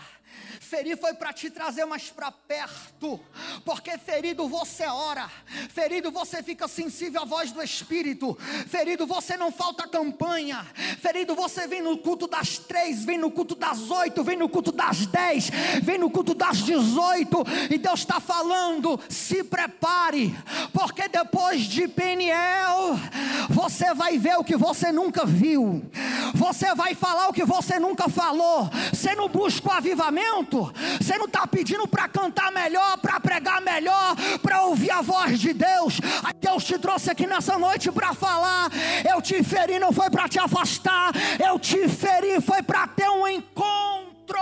Ferir 0.60 0.98
foi 0.98 1.14
para 1.14 1.34
te 1.34 1.50
trazer 1.50 1.86
mais 1.86 2.10
para 2.10 2.32
perto, 2.32 3.20
porque 3.66 3.98
ferido 3.98 4.48
você 4.48 4.86
ora, 4.86 5.30
ferido 5.70 6.12
você 6.12 6.42
fica 6.42 6.68
sensível 6.68 7.22
à 7.22 7.26
voz 7.26 7.52
do 7.52 7.62
Espírito, 7.62 8.38
ferido 8.68 9.06
você 9.06 9.36
não 9.36 9.52
falta 9.52 9.88
campanha, 9.88 10.66
ferido 11.02 11.36
você 11.36 11.68
vem 11.68 11.82
no 11.82 11.98
culto 11.98 12.28
das 12.28 12.58
três, 12.58 13.04
vem 13.04 13.18
no 13.18 13.32
culto 13.32 13.56
das 13.56 13.90
oito, 13.90 14.24
vem 14.24 14.38
no 14.38 14.48
culto 14.48 14.72
das 14.72 15.06
dez, 15.08 15.50
vem 15.82 15.98
no 15.98 16.10
culto 16.10 16.34
das 16.34 16.62
dezoito, 16.62 17.44
e 17.70 17.78
Deus 17.78 18.00
está 18.02 18.20
falando: 18.20 19.00
se 19.10 19.44
prepare, 19.44 20.34
porque 20.72 21.08
depois 21.08 21.41
de 21.60 21.88
Peniel, 21.88 23.00
você 23.50 23.94
vai 23.94 24.18
ver 24.18 24.38
o 24.38 24.44
que 24.44 24.56
você 24.56 24.92
nunca 24.92 25.26
viu, 25.26 25.84
você 26.34 26.74
vai 26.76 26.96
falar 26.96 27.30
o 27.30 27.34
que 27.34 27.44
você 27.44 27.80
nunca 27.80 28.08
falou, 28.10 28.70
você 28.92 29.14
não 29.16 29.28
busca 29.28 29.70
o 29.70 29.72
avivamento 29.72 30.72
você 31.00 31.18
não 31.18 31.26
está 31.26 31.46
pedindo 31.48 31.88
para 31.88 32.08
cantar 32.08 32.52
melhor, 32.52 32.98
para 32.98 33.20
pregar 33.20 33.62
melhor, 33.62 34.16
para 34.42 34.64
ouvir 34.64 34.92
a 34.92 35.02
voz 35.02 35.40
de 35.40 35.54
Deus. 35.54 36.00
Deus 36.40 36.64
te 36.64 36.78
trouxe 36.78 37.12
aqui 37.12 37.28
nessa 37.28 37.58
noite 37.58 37.92
para 37.92 38.14
falar. 38.14 38.70
Eu 39.10 39.22
te 39.22 39.44
feri, 39.44 39.80
não 39.80 39.92
foi 39.92 40.10
para 40.10 40.28
te 40.28 40.40
afastar. 40.40 41.12
Eu 41.44 41.60
te 41.60 41.88
feri, 41.88 42.40
foi 42.42 42.62
para 42.62 42.88
ter 42.88 43.10
um 43.10 43.28
encontro. 43.28 44.40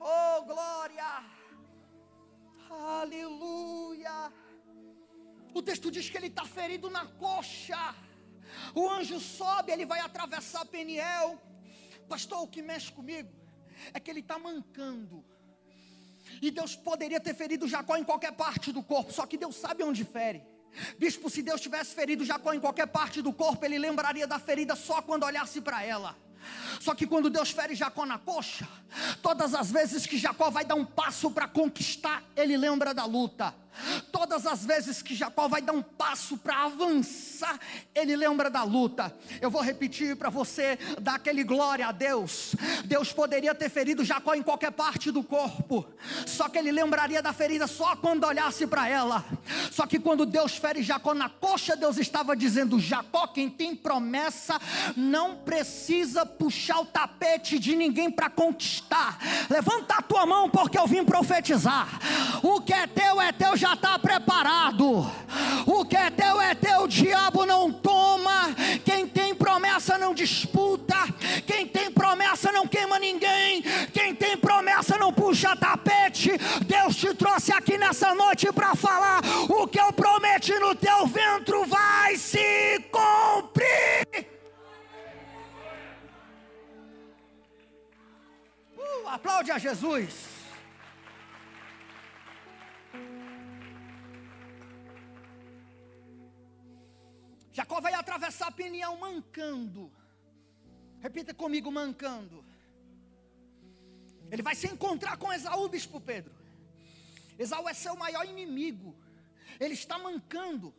Oh, 0.00 0.42
glória! 0.44 1.31
Aleluia! 2.72 4.32
O 5.54 5.62
texto 5.62 5.90
diz 5.90 6.08
que 6.08 6.16
ele 6.16 6.28
está 6.28 6.44
ferido 6.44 6.88
na 6.88 7.06
coxa. 7.06 7.94
O 8.74 8.88
anjo 8.88 9.20
sobe, 9.20 9.72
ele 9.72 9.84
vai 9.84 10.00
atravessar 10.00 10.64
Peniel. 10.66 11.40
Pastor, 12.08 12.42
o 12.42 12.48
que 12.48 12.62
mexe 12.62 12.90
comigo 12.90 13.30
é 13.92 14.00
que 14.00 14.10
ele 14.10 14.20
está 14.20 14.38
mancando. 14.38 15.24
E 16.40 16.50
Deus 16.50 16.74
poderia 16.74 17.20
ter 17.20 17.34
ferido 17.34 17.68
Jacó 17.68 17.96
em 17.96 18.04
qualquer 18.04 18.32
parte 18.32 18.72
do 18.72 18.82
corpo, 18.82 19.12
só 19.12 19.26
que 19.26 19.36
Deus 19.36 19.56
sabe 19.56 19.82
onde 19.82 20.04
fere. 20.04 20.42
Bispo, 20.98 21.28
se 21.28 21.42
Deus 21.42 21.60
tivesse 21.60 21.94
ferido 21.94 22.24
Jacó 22.24 22.52
em 22.52 22.60
qualquer 22.60 22.86
parte 22.86 23.20
do 23.20 23.32
corpo, 23.32 23.64
ele 23.64 23.78
lembraria 23.78 24.26
da 24.26 24.38
ferida 24.38 24.74
só 24.74 25.02
quando 25.02 25.24
olhasse 25.24 25.60
para 25.60 25.84
ela. 25.84 26.16
Só 26.80 26.94
que 26.94 27.06
quando 27.06 27.30
Deus 27.30 27.50
fere 27.50 27.74
Jacó 27.74 28.04
na 28.04 28.18
coxa, 28.18 28.68
todas 29.22 29.54
as 29.54 29.70
vezes 29.70 30.06
que 30.06 30.18
Jacó 30.18 30.50
vai 30.50 30.64
dar 30.64 30.74
um 30.74 30.84
passo 30.84 31.30
para 31.30 31.46
conquistar, 31.48 32.22
ele 32.36 32.56
lembra 32.56 32.92
da 32.92 33.04
luta. 33.04 33.54
Todas 34.10 34.46
as 34.46 34.64
vezes 34.64 35.02
que 35.02 35.14
Jacó 35.14 35.48
vai 35.48 35.62
dar 35.62 35.72
um 35.72 35.82
passo 35.82 36.36
para 36.36 36.64
avançar, 36.64 37.58
ele 37.94 38.14
lembra 38.16 38.50
da 38.50 38.62
luta. 38.62 39.14
Eu 39.40 39.50
vou 39.50 39.62
repetir 39.62 40.16
para 40.16 40.30
você, 40.30 40.78
dar 41.00 41.16
aquele 41.16 41.42
glória 41.44 41.86
a 41.86 41.92
Deus. 41.92 42.54
Deus 42.84 43.12
poderia 43.12 43.54
ter 43.54 43.68
ferido 43.68 44.04
Jacó 44.04 44.34
em 44.34 44.42
qualquer 44.42 44.72
parte 44.72 45.10
do 45.10 45.22
corpo, 45.22 45.86
só 46.26 46.48
que 46.48 46.58
ele 46.58 46.72
lembraria 46.72 47.22
da 47.22 47.32
ferida 47.32 47.66
só 47.66 47.96
quando 47.96 48.24
olhasse 48.24 48.66
para 48.66 48.88
ela. 48.88 49.24
Só 49.70 49.86
que 49.86 49.98
quando 49.98 50.26
Deus 50.26 50.56
fere 50.56 50.82
Jacó 50.82 51.14
na 51.14 51.28
coxa, 51.28 51.76
Deus 51.76 51.96
estava 51.96 52.36
dizendo: 52.36 52.78
Jacó, 52.78 53.26
quem 53.26 53.48
tem 53.48 53.74
promessa, 53.74 54.60
não 54.96 55.36
precisa 55.36 56.24
puxar 56.24 56.80
o 56.80 56.86
tapete 56.86 57.58
de 57.58 57.74
ninguém 57.74 58.10
para 58.10 58.28
conquistar. 58.30 59.18
Levanta 59.48 59.94
a 59.94 60.02
tua 60.02 60.26
mão, 60.26 60.48
porque 60.48 60.78
eu 60.78 60.86
vim 60.86 61.04
profetizar. 61.04 61.88
O 62.42 62.60
que 62.60 62.72
é 62.72 62.86
teu 62.86 63.20
é 63.20 63.32
teu, 63.32 63.56
já 63.62 63.74
está 63.74 63.96
preparado. 63.96 65.08
O 65.66 65.84
que 65.84 65.96
é 65.96 66.10
teu 66.10 66.40
é 66.40 66.52
teu, 66.52 66.82
o 66.82 66.88
diabo 66.88 67.46
não 67.46 67.72
toma. 67.72 68.52
Quem 68.84 69.06
tem 69.06 69.32
promessa 69.32 69.96
não 69.96 70.12
disputa. 70.12 70.96
Quem 71.46 71.68
tem 71.68 71.88
promessa 71.92 72.50
não 72.50 72.66
queima 72.66 72.98
ninguém. 72.98 73.62
Quem 73.92 74.16
tem 74.16 74.36
promessa 74.36 74.98
não 74.98 75.12
puxa 75.12 75.54
tapete. 75.54 76.32
Deus 76.66 76.96
te 76.96 77.14
trouxe 77.14 77.52
aqui 77.52 77.78
nessa 77.78 78.12
noite 78.16 78.52
para 78.52 78.74
falar: 78.74 79.20
o 79.48 79.68
que 79.68 79.78
eu 79.78 79.92
prometi 79.92 80.58
no 80.58 80.74
teu 80.74 81.06
ventre 81.06 81.64
vai 81.66 82.16
se 82.16 82.80
cumprir. 82.90 84.26
Uh, 88.76 89.08
aplaude 89.08 89.52
a 89.52 89.58
Jesus. 89.58 90.41
Jacó 97.52 97.80
vai 97.80 97.92
atravessar 97.92 98.50
Peniel 98.52 98.96
mancando. 98.96 99.92
Repita 101.00 101.34
comigo, 101.34 101.70
mancando. 101.70 102.44
Ele 104.30 104.42
vai 104.42 104.54
se 104.54 104.66
encontrar 104.66 105.18
com 105.18 105.32
Esaú, 105.32 105.68
bispo 105.68 106.00
Pedro. 106.00 106.34
Esaú 107.38 107.68
é 107.68 107.74
seu 107.74 107.94
maior 107.94 108.24
inimigo. 108.24 108.96
Ele 109.60 109.74
está 109.74 109.98
mancando. 109.98 110.74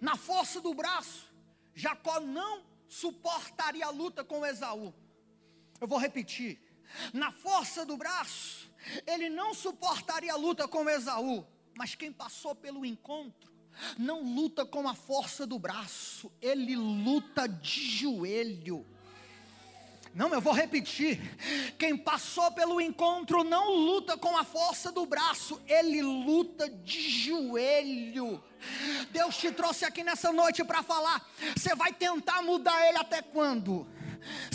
Na 0.00 0.16
força 0.16 0.60
do 0.60 0.74
braço. 0.74 1.32
Jacó 1.74 2.18
não 2.18 2.64
suportaria 2.88 3.86
a 3.86 3.90
luta 3.90 4.24
com 4.24 4.44
Esaú. 4.44 4.92
Eu 5.80 5.86
vou 5.86 5.98
repetir. 5.98 6.60
Na 7.12 7.30
força 7.30 7.86
do 7.86 7.96
braço, 7.96 8.68
ele 9.06 9.28
não 9.28 9.54
suportaria 9.54 10.32
a 10.32 10.36
luta 10.36 10.66
com 10.66 10.90
Esaú. 10.90 11.46
Mas 11.76 11.94
quem 11.94 12.12
passou 12.12 12.54
pelo 12.56 12.84
encontro 12.84 13.47
não 13.98 14.22
luta 14.22 14.64
com 14.64 14.88
a 14.88 14.94
força 14.94 15.46
do 15.46 15.58
braço, 15.58 16.30
ele 16.40 16.76
luta 16.76 17.48
de 17.48 17.80
joelho. 17.80 18.86
Não, 20.14 20.32
eu 20.34 20.40
vou 20.40 20.52
repetir. 20.52 21.20
Quem 21.78 21.96
passou 21.96 22.50
pelo 22.52 22.80
encontro 22.80 23.44
não 23.44 23.72
luta 23.72 24.16
com 24.16 24.36
a 24.36 24.42
força 24.42 24.90
do 24.90 25.06
braço, 25.06 25.60
ele 25.66 26.02
luta 26.02 26.68
de 26.68 27.08
joelho. 27.08 28.42
Deus 29.10 29.36
te 29.36 29.52
trouxe 29.52 29.84
aqui 29.84 30.02
nessa 30.02 30.32
noite 30.32 30.64
para 30.64 30.82
falar. 30.82 31.24
Você 31.56 31.74
vai 31.74 31.92
tentar 31.92 32.42
mudar 32.42 32.88
ele 32.88 32.98
até 32.98 33.22
quando? 33.22 33.86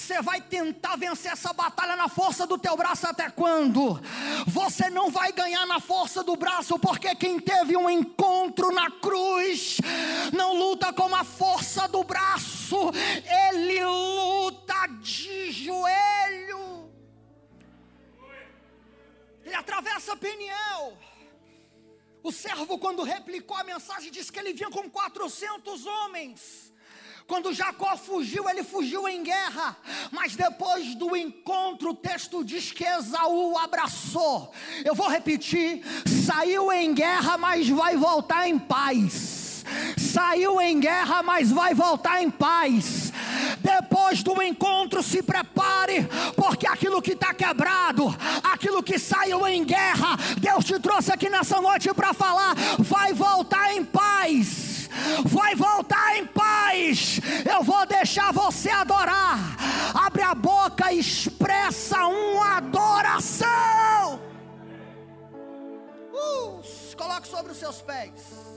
Você 0.04 0.22
vai 0.22 0.42
tentar 0.42 0.98
vencer 0.98 1.32
essa 1.32 1.54
batalha 1.54 1.96
na 1.96 2.10
força 2.10 2.46
do 2.46 2.58
teu 2.58 2.76
braço 2.76 3.08
até 3.08 3.30
quando? 3.30 4.02
Você 4.46 4.90
não 4.90 5.10
vai 5.10 5.32
ganhar 5.32 5.66
na 5.66 5.80
força 5.80 6.22
do 6.22 6.36
braço, 6.36 6.78
porque 6.78 7.16
quem 7.16 7.40
teve 7.40 7.78
um 7.78 7.90
encontro 7.90 8.70
na 8.74 8.92
cruz 8.92 9.78
não 10.34 10.58
luta 10.58 10.92
com 10.92 11.16
a 11.16 11.24
força 11.24 11.88
do 11.88 12.04
braço, 12.04 12.76
ele 13.48 13.82
luta 13.86 14.88
de 15.00 15.54
joelho. 15.54 16.92
Ele 19.46 19.56
atravessa 19.56 20.18
Peniel. 20.18 20.98
O 22.22 22.30
servo, 22.30 22.78
quando 22.78 23.04
replicou 23.04 23.56
a 23.56 23.64
mensagem, 23.64 24.12
disse 24.12 24.34
que 24.34 24.40
ele 24.40 24.52
vinha 24.52 24.70
com 24.70 24.90
400 24.90 25.86
homens. 25.86 26.73
Quando 27.28 27.54
Jacó 27.54 27.96
fugiu, 27.98 28.50
ele 28.50 28.64
fugiu 28.64 29.08
em 29.08 29.24
guerra, 29.24 29.76
mas 30.12 30.36
depois 30.36 30.94
do 30.96 31.16
encontro, 31.16 31.92
o 31.92 31.96
texto 31.96 32.44
diz 32.44 32.72
que 32.72 32.84
Esaú 32.84 33.54
o 33.54 33.58
abraçou. 33.58 34.54
Eu 34.84 34.94
vou 34.94 35.08
repetir: 35.08 35.84
saiu 36.26 36.72
em 36.72 36.94
guerra, 36.94 37.38
mas 37.38 37.68
vai 37.70 37.98
voltar 37.98 38.48
em 38.48 38.60
paz. 38.60 39.66
Saiu 39.98 40.62
em 40.62 40.80
guerra, 40.80 41.24
mas 41.24 41.52
vai 41.52 41.74
voltar 41.74 42.22
em 42.22 42.30
paz. 42.30 43.03
Depois 43.60 44.24
do 44.24 44.42
encontro, 44.42 45.02
se 45.02 45.22
prepare, 45.24 46.08
porque 46.36 46.68
aquilo 46.68 47.02
que 47.02 47.14
está 47.14 47.34
quebrado, 47.34 48.16
aquilo 48.44 48.84
que 48.84 49.00
saiu 49.00 49.48
em 49.48 49.64
guerra, 49.64 50.18
Deus 50.38 50.66
te 50.66 50.80
trouxe 50.80 51.12
aqui 51.12 51.30
nessa 51.30 51.62
noite 51.62 51.94
para 51.94 52.14
falar, 52.14 52.56
vai 52.80 53.14
voltar 53.14 53.74
em 53.74 53.84
paz 53.84 54.74
vai 55.26 55.56
voltar 55.56 56.18
em 56.18 56.26
paz. 56.26 57.20
Eu 57.50 57.64
vou 57.64 57.86
deixar 57.86 58.32
você 58.32 58.70
adorar. 58.70 59.38
Abre 59.94 60.22
a 60.22 60.36
boca 60.36 60.92
e 60.92 61.00
expressa 61.00 62.06
uma 62.06 62.58
adoração. 62.58 64.20
Uh, 66.14 66.62
coloque 66.96 67.28
sobre 67.28 67.52
os 67.52 67.58
seus 67.58 67.82
pés. 67.82 68.53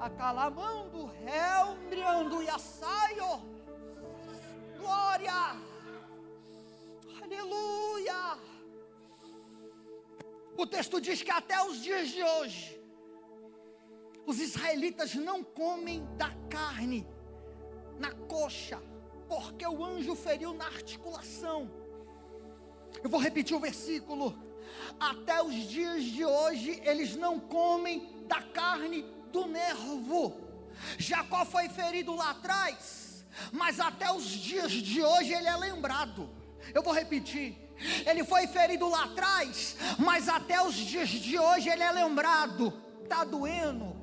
Acalamando, 0.00 1.06
réu, 1.24 1.76
mriando 1.88 2.42
e 2.42 2.48
assaio. 2.48 3.42
Glória. 4.78 5.56
Aleluia. 7.20 8.38
O 10.56 10.66
texto 10.66 11.00
diz 11.00 11.22
que 11.22 11.30
até 11.30 11.62
os 11.64 11.82
dias 11.82 12.08
de 12.08 12.22
hoje, 12.22 12.80
os 14.26 14.38
israelitas 14.38 15.14
não 15.14 15.42
comem 15.42 16.04
da 16.16 16.30
carne 16.48 17.06
na 17.98 18.12
coxa, 18.12 18.80
porque 19.28 19.66
o 19.66 19.84
anjo 19.84 20.14
feriu 20.14 20.52
na 20.54 20.66
articulação. 20.66 21.70
Eu 23.02 23.10
vou 23.10 23.20
repetir 23.20 23.56
o 23.56 23.60
versículo. 23.60 24.38
Até 24.98 25.42
os 25.42 25.54
dias 25.54 26.04
de 26.04 26.24
hoje, 26.24 26.80
eles 26.84 27.16
não 27.16 27.40
comem 27.40 28.24
da 28.26 28.42
carne 28.42 29.04
do 29.32 29.46
nervo. 29.46 30.48
Jacó 30.98 31.44
foi 31.44 31.68
ferido 31.68 32.14
lá 32.14 32.30
atrás, 32.30 33.24
mas 33.52 33.80
até 33.80 34.12
os 34.12 34.24
dias 34.24 34.72
de 34.72 35.02
hoje 35.02 35.32
ele 35.32 35.48
é 35.48 35.56
lembrado. 35.56 36.30
Eu 36.74 36.82
vou 36.82 36.92
repetir. 36.92 37.56
Ele 38.06 38.24
foi 38.24 38.46
ferido 38.48 38.88
lá 38.88 39.04
atrás, 39.04 39.76
mas 39.98 40.28
até 40.28 40.60
os 40.60 40.74
dias 40.74 41.08
de 41.08 41.38
hoje 41.38 41.68
ele 41.68 41.82
é 41.82 41.92
lembrado. 41.92 42.72
Está 43.04 43.24
doendo, 43.24 43.96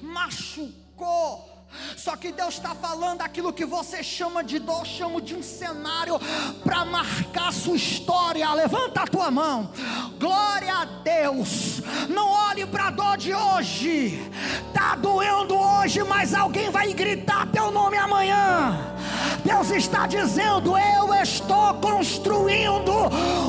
machucou. 0.00 1.51
Só 1.96 2.16
que 2.16 2.32
Deus 2.32 2.54
está 2.54 2.74
falando 2.74 3.22
aquilo 3.22 3.52
que 3.52 3.64
você 3.64 4.02
chama 4.02 4.42
de 4.42 4.58
dor, 4.58 4.86
chamo 4.86 5.20
de 5.20 5.34
um 5.34 5.42
cenário 5.42 6.18
para 6.64 6.84
marcar 6.84 7.52
sua 7.52 7.76
história. 7.76 8.52
Levanta 8.54 9.02
a 9.02 9.06
tua 9.06 9.30
mão, 9.30 9.70
glória 10.18 10.74
a 10.74 10.84
Deus. 10.84 11.80
Não 12.08 12.28
olhe 12.28 12.66
para 12.66 12.88
a 12.88 12.90
dor 12.90 13.16
de 13.16 13.34
hoje, 13.34 14.30
está 14.68 14.94
doendo 14.96 15.56
hoje, 15.56 16.02
mas 16.04 16.34
alguém 16.34 16.70
vai 16.70 16.92
gritar 16.92 17.46
teu 17.46 17.70
nome 17.70 17.96
amanhã. 17.96 18.92
Deus 19.44 19.70
está 19.70 20.06
dizendo: 20.06 20.76
Eu 20.76 21.14
estou 21.14 21.74
construindo 21.74 22.92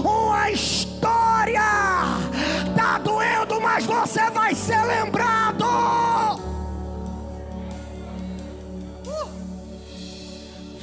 uma 0.04 0.50
história. 0.52 1.62
Está 2.68 2.98
doendo, 2.98 3.62
mas 3.62 3.86
você 3.86 4.30
vai 4.32 4.56
ser 4.56 4.82
lembrado. 4.84 5.66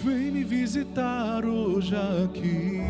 Vem 0.03 0.31
me 0.31 0.43
visitar 0.45 1.45
hoje 1.45 1.95
aqui. 1.95 2.81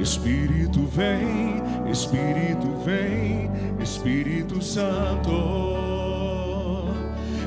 Espírito 0.00 0.86
vem, 0.86 1.60
Espírito 1.90 2.68
vem, 2.84 3.50
Espírito 3.82 4.62
Santo. 4.62 5.30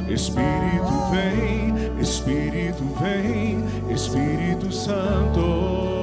Espírito 0.10 0.94
vem, 1.10 2.02
Espírito 2.02 2.84
vem, 3.00 3.64
Espírito 3.90 4.74
Santo. 4.74 6.03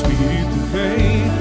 Espírito 0.00 0.56
vem, 0.72 1.39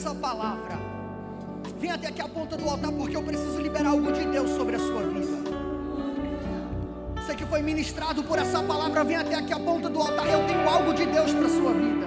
essa 0.00 0.14
palavra, 0.14 0.78
vem 1.78 1.90
até 1.90 2.08
aqui 2.08 2.22
a 2.22 2.28
ponta 2.28 2.56
do 2.56 2.66
altar 2.66 2.90
porque 2.90 3.14
eu 3.14 3.22
preciso 3.22 3.60
liberar 3.60 3.90
algo 3.90 4.10
de 4.10 4.24
Deus 4.24 4.48
sobre 4.52 4.76
a 4.76 4.78
sua 4.78 5.02
vida. 5.02 5.50
Você 7.16 7.34
que 7.34 7.44
foi 7.44 7.60
ministrado 7.60 8.24
por 8.24 8.38
essa 8.38 8.62
palavra, 8.62 9.04
vem 9.04 9.16
até 9.16 9.34
aqui 9.34 9.52
a 9.52 9.58
ponta 9.58 9.90
do 9.90 10.00
altar. 10.00 10.26
Eu 10.26 10.46
tenho 10.46 10.66
algo 10.66 10.94
de 10.94 11.04
Deus 11.04 11.34
para 11.34 11.44
a 11.44 11.50
sua 11.50 11.72
vida. 11.74 11.99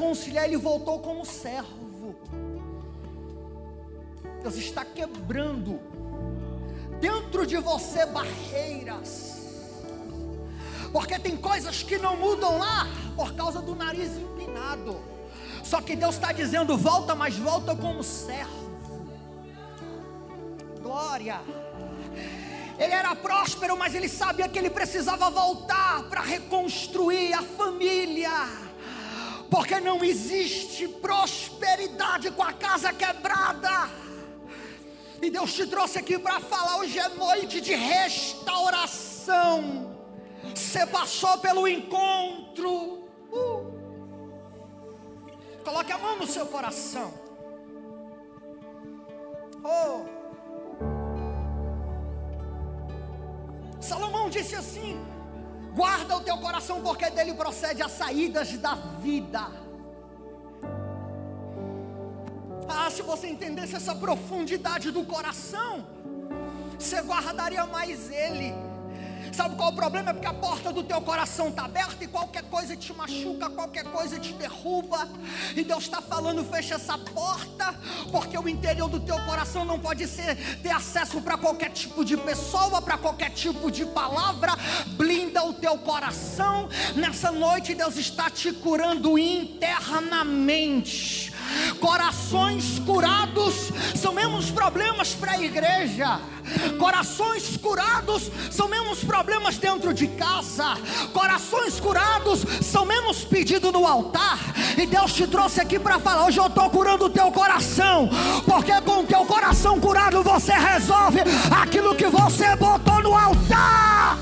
Reconciliar, 0.00 0.46
ele 0.46 0.56
voltou 0.56 0.98
como 1.00 1.26
servo. 1.26 2.16
Deus 4.42 4.56
está 4.56 4.82
quebrando 4.82 5.78
dentro 6.98 7.46
de 7.46 7.58
você 7.58 8.06
barreiras. 8.06 9.38
Porque 10.90 11.18
tem 11.18 11.36
coisas 11.36 11.82
que 11.82 11.98
não 11.98 12.16
mudam 12.16 12.58
lá 12.58 12.86
por 13.14 13.34
causa 13.34 13.60
do 13.60 13.76
nariz 13.76 14.16
empinado. 14.16 14.98
Só 15.62 15.82
que 15.82 15.94
Deus 15.94 16.14
está 16.14 16.32
dizendo: 16.32 16.76
volta, 16.78 17.14
mas 17.14 17.36
volta 17.36 17.76
como 17.76 18.02
servo. 18.02 19.06
Glória. 20.82 21.40
Ele 22.78 22.94
era 22.94 23.14
próspero, 23.14 23.76
mas 23.76 23.94
ele 23.94 24.08
sabia 24.08 24.48
que 24.48 24.58
ele 24.58 24.70
precisava 24.70 25.28
voltar 25.28 26.04
para 26.04 26.22
reconstruir 26.22 27.34
a 27.34 27.42
família. 27.42 28.69
Porque 29.50 29.80
não 29.80 30.04
existe 30.04 30.86
prosperidade 30.86 32.30
com 32.30 32.42
a 32.42 32.52
casa 32.52 32.92
quebrada. 32.92 33.90
E 35.20 35.28
Deus 35.28 35.52
te 35.52 35.66
trouxe 35.66 35.98
aqui 35.98 36.16
para 36.18 36.40
falar: 36.40 36.78
hoje 36.78 36.98
é 36.98 37.08
noite 37.08 37.60
de 37.60 37.74
restauração. 37.74 39.98
Você 40.54 40.86
passou 40.86 41.36
pelo 41.38 41.66
encontro. 41.66 43.08
Uh. 43.32 43.80
Coloque 45.64 45.92
a 45.92 45.98
mão 45.98 46.16
no 46.16 46.26
seu 46.26 46.46
coração. 46.46 47.12
Oh. 49.64 50.04
Salomão 53.80 54.30
disse 54.30 54.54
assim: 54.54 54.96
guarda 55.74 56.16
o 56.16 56.20
teu 56.20 56.38
coração, 56.38 56.80
porque 56.80 57.10
dele 57.10 57.34
procede 57.34 57.82
as 57.82 57.92
saídas 57.92 58.52
da 58.58 58.74
vida. 58.74 59.46
Ah, 62.68 62.90
se 62.90 63.02
você 63.02 63.28
entendesse 63.28 63.74
essa 63.74 63.94
profundidade 63.94 64.90
do 64.90 65.04
coração, 65.04 65.86
você 66.78 67.00
guardaria 67.02 67.66
mais 67.66 68.10
ele. 68.10 68.69
Sabe 69.32 69.56
qual 69.56 69.70
é 69.70 69.72
o 69.72 69.74
problema? 69.74 70.10
É 70.10 70.12
porque 70.12 70.26
a 70.26 70.34
porta 70.34 70.72
do 70.72 70.82
teu 70.82 71.00
coração 71.00 71.48
está 71.48 71.64
aberta 71.64 72.04
e 72.04 72.08
qualquer 72.08 72.42
coisa 72.44 72.76
te 72.76 72.92
machuca, 72.92 73.48
qualquer 73.50 73.84
coisa 73.84 74.18
te 74.18 74.32
derruba. 74.32 75.08
E 75.54 75.62
Deus 75.62 75.84
está 75.84 76.02
falando: 76.02 76.44
fecha 76.44 76.74
essa 76.74 76.98
porta, 76.98 77.74
porque 78.10 78.36
o 78.36 78.48
interior 78.48 78.88
do 78.88 79.00
teu 79.00 79.18
coração 79.24 79.64
não 79.64 79.78
pode 79.78 80.06
ser 80.06 80.36
ter 80.62 80.70
acesso 80.70 81.20
para 81.20 81.36
qualquer 81.36 81.70
tipo 81.70 82.04
de 82.04 82.16
pessoa, 82.16 82.82
para 82.82 82.98
qualquer 82.98 83.30
tipo 83.30 83.70
de 83.70 83.86
palavra. 83.86 84.52
Blinda 84.96 85.44
o 85.44 85.52
teu 85.52 85.78
coração. 85.78 86.68
Nessa 86.96 87.30
noite, 87.30 87.74
Deus 87.74 87.96
está 87.96 88.28
te 88.28 88.52
curando 88.52 89.18
internamente. 89.18 91.32
Corações 91.80 92.78
curados 92.80 93.19
são 94.00 94.12
mesmos 94.12 94.50
problemas 94.50 95.12
para 95.12 95.32
a 95.32 95.42
igreja. 95.42 96.20
Corações 96.78 97.56
curados 97.58 98.30
são 98.50 98.66
mesmos 98.66 99.04
problemas 99.04 99.58
dentro 99.58 99.92
de 99.92 100.06
casa. 100.08 100.76
Corações 101.12 101.78
curados 101.78 102.40
são 102.62 102.86
mesmos 102.86 103.24
pedidos 103.24 103.70
no 103.72 103.86
altar. 103.86 104.38
E 104.76 104.86
Deus 104.86 105.12
te 105.12 105.26
trouxe 105.26 105.60
aqui 105.60 105.78
para 105.78 105.98
falar: 105.98 106.26
hoje 106.26 106.38
eu 106.38 106.46
estou 106.46 106.70
curando 106.70 107.04
o 107.04 107.10
teu 107.10 107.30
coração. 107.30 108.08
Porque 108.46 108.72
com 108.80 109.00
o 109.00 109.06
teu 109.06 109.24
coração 109.26 109.78
curado 109.78 110.22
você 110.22 110.52
resolve 110.52 111.20
aquilo 111.62 111.94
que 111.94 112.06
você 112.06 112.56
botou 112.56 113.02
no 113.02 113.14
altar. 113.14 114.18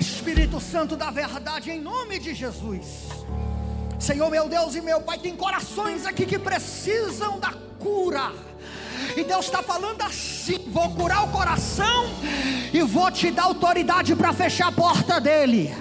Espírito 0.00 0.58
Santo 0.60 0.96
da 0.96 1.10
verdade, 1.10 1.70
em 1.70 1.80
nome 1.80 2.18
de 2.18 2.34
Jesus. 2.34 3.08
Senhor 3.98 4.30
meu 4.30 4.48
Deus 4.48 4.74
e 4.74 4.80
meu 4.80 5.00
Pai, 5.00 5.18
tem 5.18 5.34
corações 5.34 6.06
aqui 6.06 6.26
que 6.26 6.38
precisam 6.38 7.38
da 7.38 7.52
cura. 7.78 8.32
E 9.16 9.24
Deus 9.24 9.46
está 9.46 9.62
falando 9.62 10.02
assim: 10.02 10.58
vou 10.68 10.90
curar 10.90 11.24
o 11.24 11.28
coração 11.28 12.06
e 12.72 12.82
vou 12.82 13.10
te 13.10 13.30
dar 13.30 13.44
autoridade 13.44 14.14
para 14.16 14.32
fechar 14.32 14.68
a 14.68 14.72
porta 14.72 15.20
dele. 15.20 15.74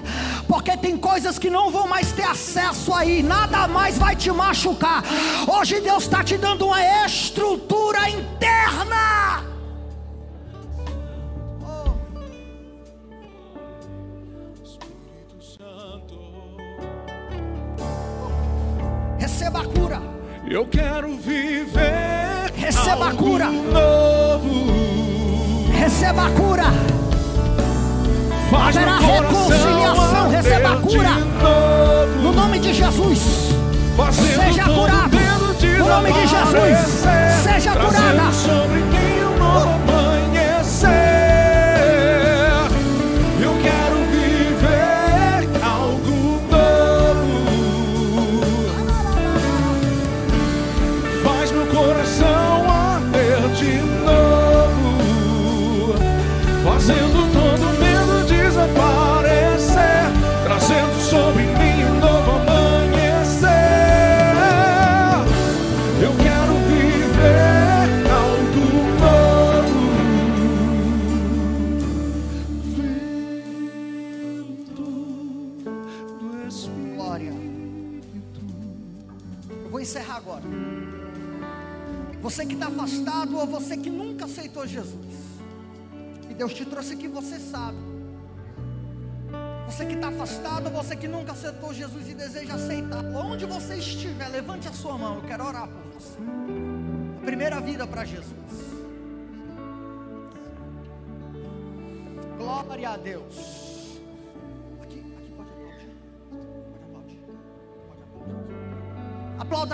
Porque 0.47 0.75
tem 0.77 0.97
coisas 0.97 1.39
que 1.39 1.49
não 1.49 1.71
vão 1.71 1.87
mais 1.87 2.11
ter 2.11 2.23
acesso 2.23 2.93
aí, 2.93 3.23
nada 3.23 3.67
mais 3.67 3.97
vai 3.97 4.15
te 4.15 4.31
machucar. 4.31 5.03
Hoje 5.47 5.79
Deus 5.79 6.03
está 6.03 6.23
te 6.23 6.37
dando 6.37 6.67
uma 6.67 7.05
estrutura 7.05 8.09
interna. 8.09 9.52
Receba 19.33 19.61
a 19.61 19.65
cura. 19.65 19.99
Eu 20.47 20.67
quero 20.67 21.15
viver. 21.17 22.53
Receba 22.55 23.07
a 23.07 23.13
cura. 23.15 23.45
Novo. 23.49 24.53
Receba 25.71 26.27
a 26.27 26.29
cura. 26.29 26.65
Faz 28.51 28.77
Haverá 28.77 28.99
reconciliação. 28.99 30.29
Receba 30.29 30.73
a 30.73 30.77
cura. 30.77 31.09
No 32.21 32.31
nome 32.31 32.59
de 32.59 32.75
Jesus. 32.75 33.19
Seja 34.11 34.65
curado. 34.65 35.17
No 35.79 35.87
nome 35.87 36.11
de 36.13 36.27
Jesus. 36.27 36.77
Seja 37.43 37.71
curada. 37.71 38.72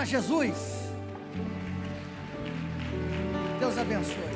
Aplauda 0.00 0.04
Jesus. 0.06 0.90
Deus 3.60 3.78
abençoe. 3.78 4.29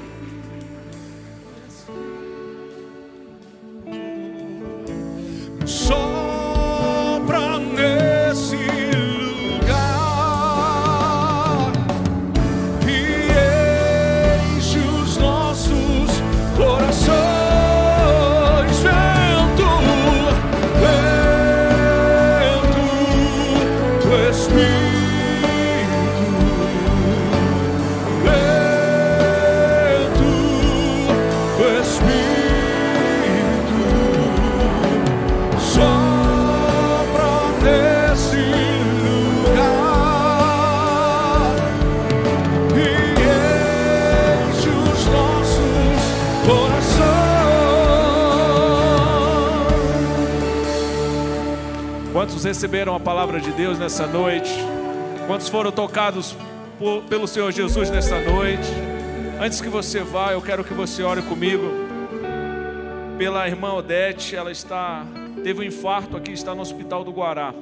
Receberam 52.45 52.95
a 52.95 53.01
palavra 53.01 53.41
de 53.41 53.51
Deus 53.53 53.79
nessa 53.79 54.07
noite? 54.07 54.55
Quantos 55.27 55.49
foram 55.49 55.73
tocados 55.73 56.37
por- 56.79 57.03
pelo 57.05 57.27
Senhor 57.27 57.51
Jesus 57.51 57.89
nessa 57.89 58.21
noite? 58.21 58.69
Antes 59.41 59.63
que 59.63 59.69
você 59.69 60.01
vá, 60.01 60.33
eu 60.33 60.43
quero 60.43 60.63
que 60.63 60.75
você 60.75 61.03
ore 61.03 61.23
comigo 61.23 61.63
pela 63.17 63.49
irmã 63.49 63.73
Odete, 63.73 64.37
ela 64.37 64.53
está 64.53 65.07
teve 65.43 65.61
um 65.61 65.63
infarto 65.63 66.17
aqui, 66.17 66.33
está 66.33 66.55
no 66.55 66.61
hospital 66.61 67.03
do 67.03 67.11
Guará. 67.13 67.55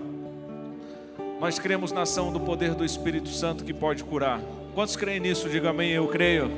Nós 1.40 1.58
cremos 1.58 1.92
na 1.92 2.02
ação 2.02 2.32
do 2.32 2.40
poder 2.40 2.74
do 2.74 2.84
Espírito 2.84 3.28
Santo 3.28 3.64
que 3.64 3.72
pode 3.72 4.02
curar. 4.02 4.40
Quantos 4.74 4.96
creem 4.96 5.20
nisso? 5.20 5.48
Diga 5.48 5.70
amém, 5.70 5.90
eu 5.90 6.06
creio. 6.08 6.50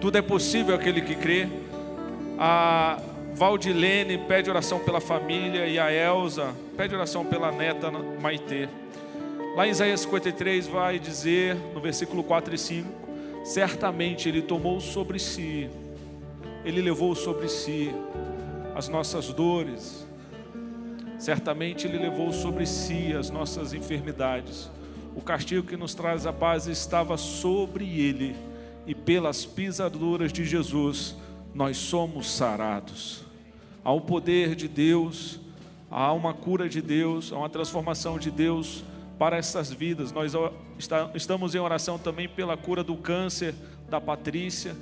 Tudo 0.00 0.18
é 0.18 0.22
possível 0.22 0.74
aquele 0.74 1.00
que 1.00 1.14
crê. 1.14 1.48
A 2.38 2.98
Valdilene 3.36 4.18
pede 4.18 4.50
oração 4.50 4.80
pela 4.80 5.00
família 5.00 5.66
e 5.66 5.78
a 5.78 5.92
Elza 5.92 6.54
pede 6.76 6.94
oração 6.94 7.24
pela 7.24 7.52
neta 7.52 7.90
Maitê. 7.90 8.68
Lá 9.54 9.66
em 9.66 9.70
Isaías 9.70 10.00
53 10.00 10.66
vai 10.66 10.98
dizer, 10.98 11.54
no 11.72 11.80
versículo 11.80 12.24
4 12.24 12.54
e 12.54 12.58
5, 12.58 12.88
certamente 13.44 14.28
ele 14.28 14.42
tomou 14.42 14.80
sobre 14.80 15.18
si 15.18 15.70
ele 16.66 16.82
levou 16.82 17.14
sobre 17.14 17.48
si 17.48 17.94
as 18.74 18.88
nossas 18.88 19.32
dores. 19.32 20.04
Certamente 21.16 21.86
Ele 21.86 21.96
levou 21.96 22.32
sobre 22.32 22.66
si 22.66 23.12
as 23.12 23.30
nossas 23.30 23.72
enfermidades. 23.72 24.68
O 25.14 25.22
castigo 25.22 25.64
que 25.64 25.76
nos 25.76 25.94
traz 25.94 26.26
a 26.26 26.32
paz 26.32 26.66
estava 26.66 27.16
sobre 27.16 28.00
Ele, 28.00 28.34
e 28.84 28.96
pelas 28.96 29.46
pisaduras 29.46 30.32
de 30.32 30.44
Jesus 30.44 31.14
nós 31.54 31.76
somos 31.76 32.28
sarados. 32.28 33.25
Há 33.86 33.92
um 33.92 34.00
poder 34.00 34.56
de 34.56 34.66
Deus, 34.66 35.38
há 35.88 36.12
uma 36.12 36.34
cura 36.34 36.68
de 36.68 36.82
Deus, 36.82 37.32
há 37.32 37.38
uma 37.38 37.48
transformação 37.48 38.18
de 38.18 38.32
Deus 38.32 38.82
para 39.16 39.36
essas 39.36 39.70
vidas. 39.70 40.10
Nós 40.10 40.32
estamos 41.14 41.54
em 41.54 41.58
oração 41.60 41.96
também 41.96 42.28
pela 42.28 42.56
cura 42.56 42.82
do 42.82 42.96
câncer 42.96 43.54
da 43.88 44.00
Patrícia 44.00 44.74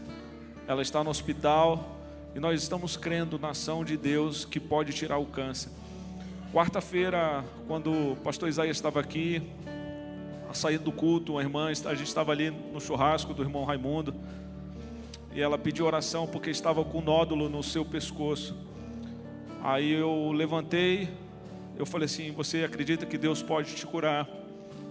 ela 0.67 0.81
está 0.81 1.05
no 1.05 1.11
hospital 1.11 1.95
e 2.35 2.41
nós 2.41 2.63
estamos 2.63 2.97
crendo 2.97 3.39
na 3.39 3.51
ação 3.51 3.85
de 3.85 3.99
Deus 3.99 4.47
que 4.47 4.59
pode 4.59 4.95
tirar 4.95 5.19
o 5.19 5.27
câncer. 5.27 5.71
Quarta-feira, 6.55 7.45
quando 7.67 8.13
o 8.13 8.17
pastor 8.17 8.49
Isaías 8.49 8.79
estava 8.79 8.99
aqui, 8.99 9.43
a 10.49 10.55
saída 10.55 10.83
do 10.83 10.91
culto, 10.91 11.33
uma 11.33 11.43
irmã, 11.43 11.69
a 11.69 11.95
gente 11.95 12.07
estava 12.07 12.33
ali 12.33 12.51
no 12.51 12.81
churrasco 12.81 13.35
do 13.35 13.43
irmão 13.43 13.65
Raimundo, 13.65 14.15
e 15.35 15.41
ela 15.43 15.59
pediu 15.59 15.85
oração 15.85 16.27
porque 16.27 16.49
estava 16.49 16.83
com 16.83 17.03
nódulo 17.03 17.51
no 17.51 17.63
seu 17.63 17.85
pescoço. 17.85 18.57
Aí 19.65 19.93
eu 19.93 20.31
levantei, 20.31 21.09
eu 21.75 21.87
falei 21.87 22.05
assim: 22.05 22.31
Você 22.33 22.65
acredita 22.65 23.07
que 23.07 23.17
Deus 23.17 23.43
pode 23.43 23.75
te 23.75 23.87
curar? 23.87 24.29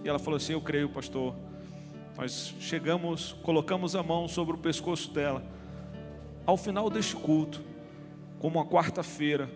E 0.02 0.08
ela 0.08 0.18
falou 0.18 0.36
assim: 0.36 0.52
Eu 0.52 0.60
creio, 0.60 0.88
pastor. 0.88 1.32
Nós 2.18 2.52
chegamos, 2.58 3.36
colocamos 3.44 3.94
a 3.94 4.02
mão 4.02 4.26
sobre 4.26 4.56
o 4.56 4.58
pescoço 4.58 5.12
dela. 5.12 5.44
Ao 6.44 6.56
final 6.56 6.90
deste 6.90 7.14
culto, 7.14 7.62
como 8.40 8.58
uma 8.58 8.66
quarta-feira, 8.66 9.48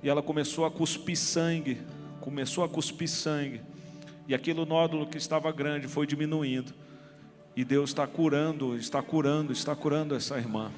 e 0.00 0.08
ela 0.08 0.22
começou 0.22 0.64
a 0.64 0.70
cuspir 0.70 1.18
sangue, 1.18 1.80
começou 2.20 2.62
a 2.62 2.68
cuspir 2.68 3.08
sangue, 3.08 3.60
e 4.28 4.36
aquele 4.36 4.64
nódulo 4.64 5.04
que 5.04 5.18
estava 5.18 5.50
grande 5.50 5.88
foi 5.88 6.06
diminuindo. 6.06 6.72
E 7.56 7.64
Deus 7.64 7.90
está 7.90 8.06
curando, 8.06 8.76
está 8.76 9.02
curando, 9.02 9.52
está 9.52 9.74
curando 9.74 10.14
essa 10.14 10.38
irmã 10.38 10.70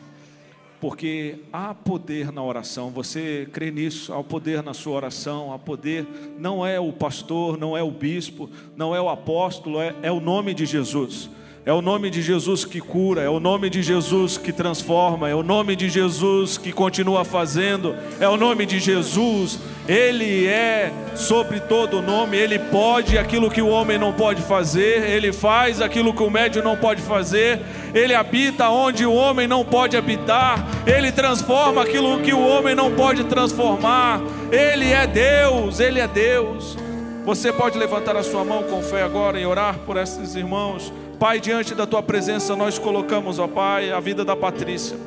porque 0.81 1.37
há 1.53 1.75
poder 1.75 2.31
na 2.31 2.43
oração, 2.43 2.91
você 2.91 3.49
crê 3.53 3.71
nisso, 3.71 4.13
há 4.13 4.23
poder 4.23 4.63
na 4.63 4.75
sua 4.75 4.95
oração, 4.95 5.53
há 5.53 5.59
poder, 5.59 6.07
não 6.39 6.67
é 6.67 6.79
o 6.79 6.93
pastor, 6.93 7.59
não 7.59 7.77
é 7.77 7.83
o 7.83 7.91
bispo, 7.91 8.51
não 8.77 8.95
é 8.95 9.01
o 9.01 9.09
apóstolo, 9.09 9.81
é, 9.81 9.95
é 10.03 10.13
o 10.13 10.21
nome 10.21 10.55
de 10.55 10.67
Jesus. 10.67 11.31
É 11.67 11.73
o 11.73 11.83
nome 11.83 12.11
de 12.11 12.23
Jesus 12.23 12.65
que 12.65 12.81
cura, 12.81 13.23
é 13.23 13.29
o 13.29 13.41
nome 13.41 13.69
de 13.69 13.83
Jesus 13.83 14.39
que 14.39 14.53
transforma, 14.53 15.29
é 15.29 15.35
o 15.35 15.43
nome 15.43 15.75
de 15.75 15.89
Jesus 15.89 16.57
que 16.57 16.71
continua 16.71 17.25
fazendo, 17.25 17.93
é 18.21 18.29
o 18.29 18.37
nome 18.37 18.65
de 18.65 18.79
Jesus. 18.79 19.59
Ele 19.89 20.47
é 20.47 20.93
sobre 21.17 21.59
todo 21.59 22.01
nome, 22.01 22.37
ele 22.37 22.57
pode 22.57 23.19
aquilo 23.19 23.51
que 23.51 23.61
o 23.61 23.67
homem 23.67 23.99
não 23.99 24.13
pode 24.13 24.43
fazer, 24.43 25.11
ele 25.11 25.33
faz 25.33 25.83
aquilo 25.83 26.15
que 26.15 26.23
o 26.23 26.31
médio 26.31 26.63
não 26.63 26.77
pode 26.77 27.03
fazer, 27.03 27.61
ele 27.93 28.15
habita 28.15 28.69
onde 28.69 29.05
o 29.05 29.13
homem 29.13 29.49
não 29.49 29.65
pode 29.65 29.97
habitar, 29.97 30.65
ele 30.87 31.11
transforma 31.11 31.83
aquilo 31.83 32.21
que 32.21 32.33
o 32.33 32.47
homem 32.47 32.77
não 32.77 32.95
pode 32.95 33.25
transformar. 33.25 34.21
Ele 34.53 34.93
é 34.93 35.05
Deus, 35.05 35.81
ele 35.81 35.99
é 35.99 36.07
Deus. 36.07 36.79
Você 37.25 37.53
pode 37.53 37.77
levantar 37.77 38.17
a 38.17 38.23
sua 38.23 38.45
mão 38.45 38.63
com 38.63 38.81
fé 38.81 39.03
agora 39.03 39.37
e 39.41 39.45
orar 39.45 39.81
por 39.85 39.97
esses 39.97 40.37
irmãos. 40.37 40.93
Pai, 41.19 41.41
diante 41.41 41.75
da 41.75 41.87
tua 41.87 42.03
presença, 42.03 42.55
nós 42.55 42.79
colocamos, 42.79 43.39
ó 43.39 43.49
Pai, 43.49 43.91
a 43.91 43.99
vida 44.01 44.25
da 44.25 44.37
Patrícia. 44.37 44.99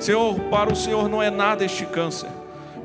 Senhor, 0.00 0.38
para 0.50 0.72
o 0.72 0.76
Senhor 0.76 1.08
não 1.08 1.22
é 1.22 1.30
nada 1.30 1.64
este 1.64 1.86
câncer. 1.86 2.28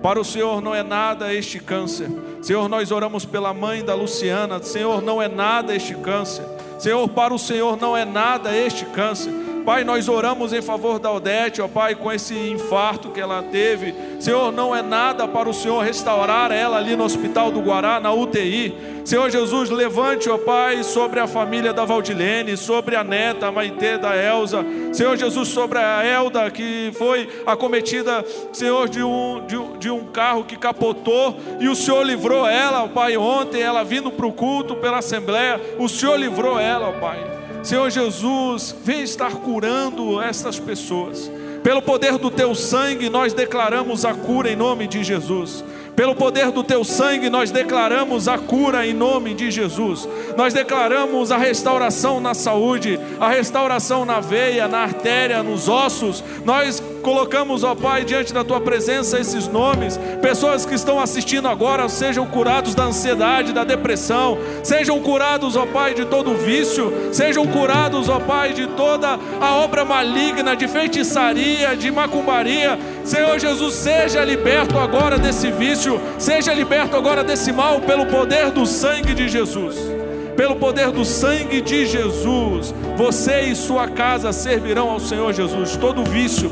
Para 0.01 0.19
o 0.19 0.23
Senhor 0.23 0.61
não 0.61 0.73
é 0.73 0.83
nada 0.83 1.33
este 1.33 1.59
câncer. 1.59 2.09
Senhor, 2.41 2.69
nós 2.69 2.91
oramos 2.91 3.25
pela 3.25 3.53
mãe 3.53 3.83
da 3.83 3.95
Luciana. 3.95 4.61
Senhor, 4.61 5.01
não 5.01 5.21
é 5.21 5.27
nada 5.27 5.75
este 5.75 5.95
câncer. 5.95 6.45
Senhor, 6.77 7.09
para 7.09 7.33
o 7.33 7.39
Senhor 7.39 7.75
não 7.75 7.97
é 7.97 8.05
nada 8.05 8.55
este 8.55 8.85
câncer. 8.85 9.33
Pai, 9.69 9.83
nós 9.83 10.09
oramos 10.09 10.51
em 10.51 10.63
favor 10.63 10.97
da 10.97 11.11
Odete, 11.11 11.61
ó 11.61 11.67
Pai, 11.67 11.93
com 11.93 12.11
esse 12.11 12.33
infarto 12.33 13.11
que 13.11 13.21
ela 13.21 13.43
teve. 13.43 13.93
Senhor, 14.19 14.51
não 14.51 14.75
é 14.75 14.81
nada 14.81 15.27
para 15.27 15.47
o 15.47 15.53
Senhor 15.53 15.83
restaurar 15.83 16.51
ela 16.51 16.77
ali 16.77 16.95
no 16.95 17.03
Hospital 17.03 17.51
do 17.51 17.61
Guará, 17.61 17.99
na 17.99 18.11
UTI. 18.11 18.75
Senhor 19.05 19.29
Jesus, 19.29 19.69
levante, 19.69 20.27
ó 20.27 20.39
Pai, 20.39 20.81
sobre 20.81 21.19
a 21.19 21.27
família 21.27 21.71
da 21.71 21.85
Valdilene, 21.85 22.57
sobre 22.57 22.95
a 22.95 23.03
neta, 23.03 23.45
a 23.45 23.51
Maitê 23.51 23.99
da 23.99 24.17
Elza. 24.17 24.65
Senhor 24.91 25.15
Jesus, 25.15 25.49
sobre 25.49 25.77
a 25.77 26.03
Elda, 26.03 26.49
que 26.49 26.91
foi 26.97 27.29
acometida, 27.45 28.25
Senhor, 28.51 28.89
de 28.89 29.03
um, 29.03 29.45
de, 29.45 29.77
de 29.77 29.91
um 29.91 30.05
carro 30.05 30.45
que 30.45 30.57
capotou, 30.57 31.37
e 31.59 31.69
o 31.69 31.75
Senhor 31.75 32.01
livrou 32.01 32.47
ela, 32.47 32.85
ó 32.85 32.87
Pai, 32.87 33.15
ontem, 33.17 33.61
ela 33.61 33.83
vindo 33.83 34.09
para 34.09 34.25
o 34.25 34.33
culto 34.33 34.75
pela 34.77 34.97
Assembleia, 34.97 35.61
o 35.77 35.87
Senhor 35.87 36.17
livrou 36.17 36.59
ela, 36.59 36.89
ó 36.89 36.93
Pai. 36.93 37.38
Senhor 37.69 37.91
Jesus, 37.91 38.75
vem 38.83 39.03
estar 39.03 39.31
curando 39.31 40.19
estas 40.19 40.57
pessoas. 40.57 41.29
Pelo 41.61 41.83
poder 41.83 42.17
do 42.17 42.31
teu 42.31 42.55
sangue, 42.55 43.11
nós 43.11 43.31
declaramos 43.31 44.05
a 44.05 44.11
cura 44.11 44.49
em 44.49 44.55
nome 44.55 44.87
de 44.87 45.03
Jesus. 45.03 45.63
Pelo 45.95 46.15
poder 46.15 46.49
do 46.49 46.63
teu 46.63 46.83
sangue, 46.83 47.29
nós 47.29 47.51
declaramos 47.51 48.27
a 48.27 48.39
cura 48.39 48.87
em 48.87 48.93
nome 48.93 49.35
de 49.35 49.51
Jesus. 49.51 50.09
Nós 50.35 50.51
declaramos 50.51 51.31
a 51.31 51.37
restauração 51.37 52.19
na 52.19 52.33
saúde, 52.33 52.99
a 53.19 53.29
restauração 53.29 54.03
na 54.03 54.19
veia, 54.19 54.67
na 54.67 54.79
artéria, 54.79 55.43
nos 55.43 55.69
ossos. 55.69 56.23
Nós 56.43 56.81
colocamos, 56.99 57.63
ó 57.63 57.73
Pai, 57.75 58.03
diante 58.03 58.33
da 58.33 58.43
tua 58.43 58.61
presença 58.61 59.19
esses 59.19 59.47
nomes. 59.47 59.99
Pessoas 60.21 60.65
que 60.65 60.75
estão 60.75 60.99
assistindo 60.99 61.47
agora 61.47 61.87
sejam 61.89 62.25
curados 62.25 62.75
da 62.75 62.83
ansiedade, 62.83 63.53
da 63.53 63.63
depressão, 63.63 64.37
sejam 64.63 64.99
curados, 64.99 65.55
ó 65.55 65.65
Pai, 65.65 65.93
de 65.93 66.05
todo 66.05 66.35
vício, 66.35 66.91
sejam 67.11 67.45
curados, 67.47 68.09
ó 68.09 68.19
Pai, 68.19 68.53
de 68.53 68.67
toda 68.67 69.19
a 69.41 69.55
obra 69.55 69.83
maligna, 69.83 70.55
de 70.55 70.67
feitiçaria, 70.67 71.75
de 71.75 71.91
macumbaria. 71.91 72.77
Senhor 73.03 73.39
Jesus, 73.39 73.73
seja 73.75 74.23
liberto 74.23 74.77
agora 74.77 75.17
desse 75.17 75.51
vício, 75.51 75.99
seja 76.17 76.53
liberto 76.53 76.95
agora 76.95 77.23
desse 77.23 77.51
mal 77.51 77.81
pelo 77.81 78.05
poder 78.05 78.51
do 78.51 78.65
sangue 78.65 79.13
de 79.13 79.27
Jesus 79.27 79.99
pelo 80.39 80.55
poder 80.55 80.89
do 80.89 81.03
sangue 81.03 81.59
de 81.59 81.85
Jesus, 81.85 82.73
você 82.95 83.41
e 83.41 83.55
sua 83.57 83.89
casa 83.89 84.31
servirão 84.31 84.89
ao 84.89 84.97
Senhor 84.97 85.33
Jesus. 85.33 85.75
Todo 85.75 86.01
vício, 86.01 86.49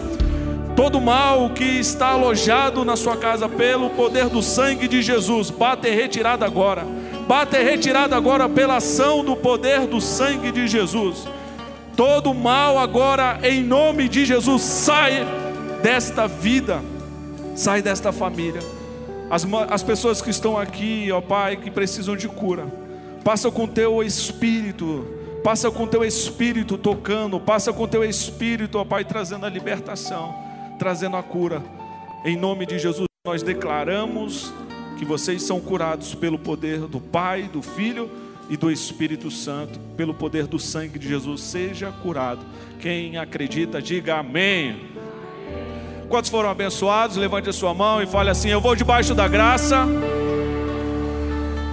Todo 0.78 1.02
mal 1.02 1.50
que 1.50 1.64
está 1.64 2.10
alojado 2.10 2.86
na 2.86 2.96
sua 2.96 3.18
casa 3.18 3.50
pelo 3.50 3.90
poder 3.90 4.30
do 4.30 4.44
sangue 4.44 4.88
de 4.88 5.02
Jesus, 5.02 5.50
bata 5.50 5.90
e 5.90 5.96
retirada 5.96 6.46
agora. 6.46 6.86
Bata 7.28 7.60
e 7.60 7.64
retirada 7.64 8.16
agora 8.16 8.48
pela 8.48 8.76
ação 8.76 9.26
do 9.26 9.36
poder 9.36 9.88
do 9.88 10.00
sangue 10.00 10.52
de 10.52 10.68
Jesus. 10.68 11.28
Todo 11.96 12.32
mal 12.32 12.78
agora, 12.78 13.40
em 13.42 13.64
nome 13.64 14.08
de 14.08 14.24
Jesus, 14.24 14.62
sai 14.62 15.26
desta 15.82 16.28
vida, 16.28 16.80
sai 17.56 17.82
desta 17.82 18.12
família. 18.12 18.62
As, 19.32 19.48
as 19.72 19.82
pessoas 19.82 20.22
que 20.22 20.30
estão 20.30 20.56
aqui, 20.60 21.12
ó 21.12 21.20
Pai, 21.20 21.58
que 21.58 21.72
precisam 21.72 22.16
de 22.16 22.28
cura, 22.28 22.68
passa 23.24 23.50
com 23.50 23.66
teu 23.66 24.04
espírito, 24.04 25.08
passa 25.44 25.72
com 25.72 25.88
teu 25.88 26.06
espírito 26.06 26.78
tocando, 26.78 27.40
passa 27.40 27.74
com 27.74 27.88
teu 27.88 28.04
espírito, 28.04 28.78
ó 28.78 28.86
Pai, 28.86 29.04
trazendo 29.04 29.44
a 29.44 29.50
libertação 29.50 30.46
trazendo 30.78 31.18
a 31.18 31.24
cura. 31.24 31.64
Em 32.24 32.36
nome 32.36 32.66
de 32.66 32.80
Jesus, 32.80 33.08
nós 33.26 33.44
declaramos 33.44 34.54
que 34.98 35.06
vocês 35.06 35.44
são 35.44 35.60
curados 35.60 36.16
pelo 36.16 36.40
poder 36.40 36.80
do 36.80 37.00
Pai, 37.00 37.44
do 37.44 37.62
Filho 37.62 38.10
e 38.50 38.58
do 38.58 38.72
Espírito 38.72 39.30
Santo, 39.30 39.80
pelo 39.96 40.14
poder 40.14 40.48
do 40.48 40.58
sangue 40.58 40.98
de 40.98 41.08
Jesus. 41.08 41.42
Seja 41.42 41.92
curado. 41.92 42.46
Quem 42.80 43.18
acredita, 43.18 43.82
diga 43.82 44.18
amém. 44.18 44.98
Quantos 46.10 46.30
foram 46.30 46.50
abençoados? 46.50 47.18
Levante 47.18 47.50
a 47.50 47.54
sua 47.54 47.74
mão 47.74 48.02
e 48.02 48.08
fale 48.08 48.30
assim: 48.30 48.50
Eu 48.50 48.62
vou 48.62 48.76
debaixo 48.76 49.14
da 49.14 49.28
graça, 49.28 49.86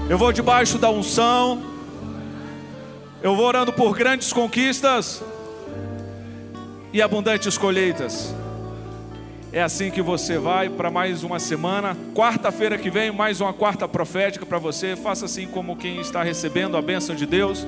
eu 0.08 0.18
vou 0.18 0.32
debaixo 0.32 0.76
da 0.76 0.90
unção, 0.90 1.62
eu 3.22 3.36
vou 3.36 3.46
orando 3.46 3.72
por 3.72 3.96
grandes 3.96 4.32
conquistas 4.32 5.22
e 6.92 7.00
abundantes 7.00 7.56
colheitas. 7.56 8.34
É 9.54 9.62
assim 9.62 9.88
que 9.88 10.02
você 10.02 10.36
vai 10.36 10.68
para 10.68 10.90
mais 10.90 11.22
uma 11.22 11.38
semana. 11.38 11.96
Quarta-feira 12.12 12.76
que 12.76 12.90
vem, 12.90 13.12
mais 13.12 13.40
uma 13.40 13.52
quarta 13.52 13.86
profética 13.86 14.44
para 14.44 14.58
você. 14.58 14.96
Faça 14.96 15.26
assim 15.26 15.46
como 15.46 15.76
quem 15.76 16.00
está 16.00 16.24
recebendo 16.24 16.76
a 16.76 16.82
bênção 16.82 17.14
de 17.14 17.24
Deus. 17.24 17.64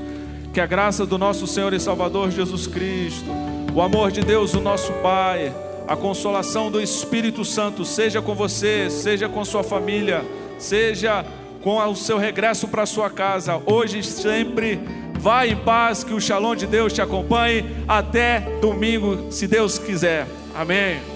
Que 0.53 0.61
a 0.61 0.67
graça 0.67 1.07
do 1.07 1.17
nosso 1.17 1.47
Senhor 1.47 1.73
e 1.73 1.79
Salvador 1.79 2.33
Jesus 2.33 2.67
Cristo, 2.67 3.31
o 3.73 3.81
amor 3.81 4.11
de 4.11 4.21
Deus, 4.21 4.53
o 4.55 4.61
nosso 4.61 4.93
Pai, 4.95 5.55
a 5.87 5.95
consolação 5.95 6.73
do 6.73 6.83
Espírito 6.83 7.45
Santo 7.45 7.85
seja 7.85 8.21
com 8.21 8.35
você, 8.35 8.91
seja 8.91 9.29
com 9.29 9.45
sua 9.45 9.63
família, 9.63 10.25
seja 10.59 11.25
com 11.63 11.79
o 11.79 11.95
seu 11.95 12.19
regresso 12.19 12.67
para 12.67 12.85
sua 12.85 13.09
casa, 13.09 13.63
hoje 13.65 14.01
e 14.01 14.03
sempre. 14.03 14.81
Vá 15.21 15.47
em 15.47 15.55
paz, 15.55 16.03
que 16.03 16.13
o 16.13 16.21
Shalom 16.21 16.57
de 16.57 16.67
Deus 16.67 16.93
te 16.93 17.01
acompanhe 17.01 17.65
até 17.87 18.41
domingo, 18.61 19.31
se 19.31 19.47
Deus 19.47 19.79
quiser. 19.79 20.27
Amém. 20.53 21.16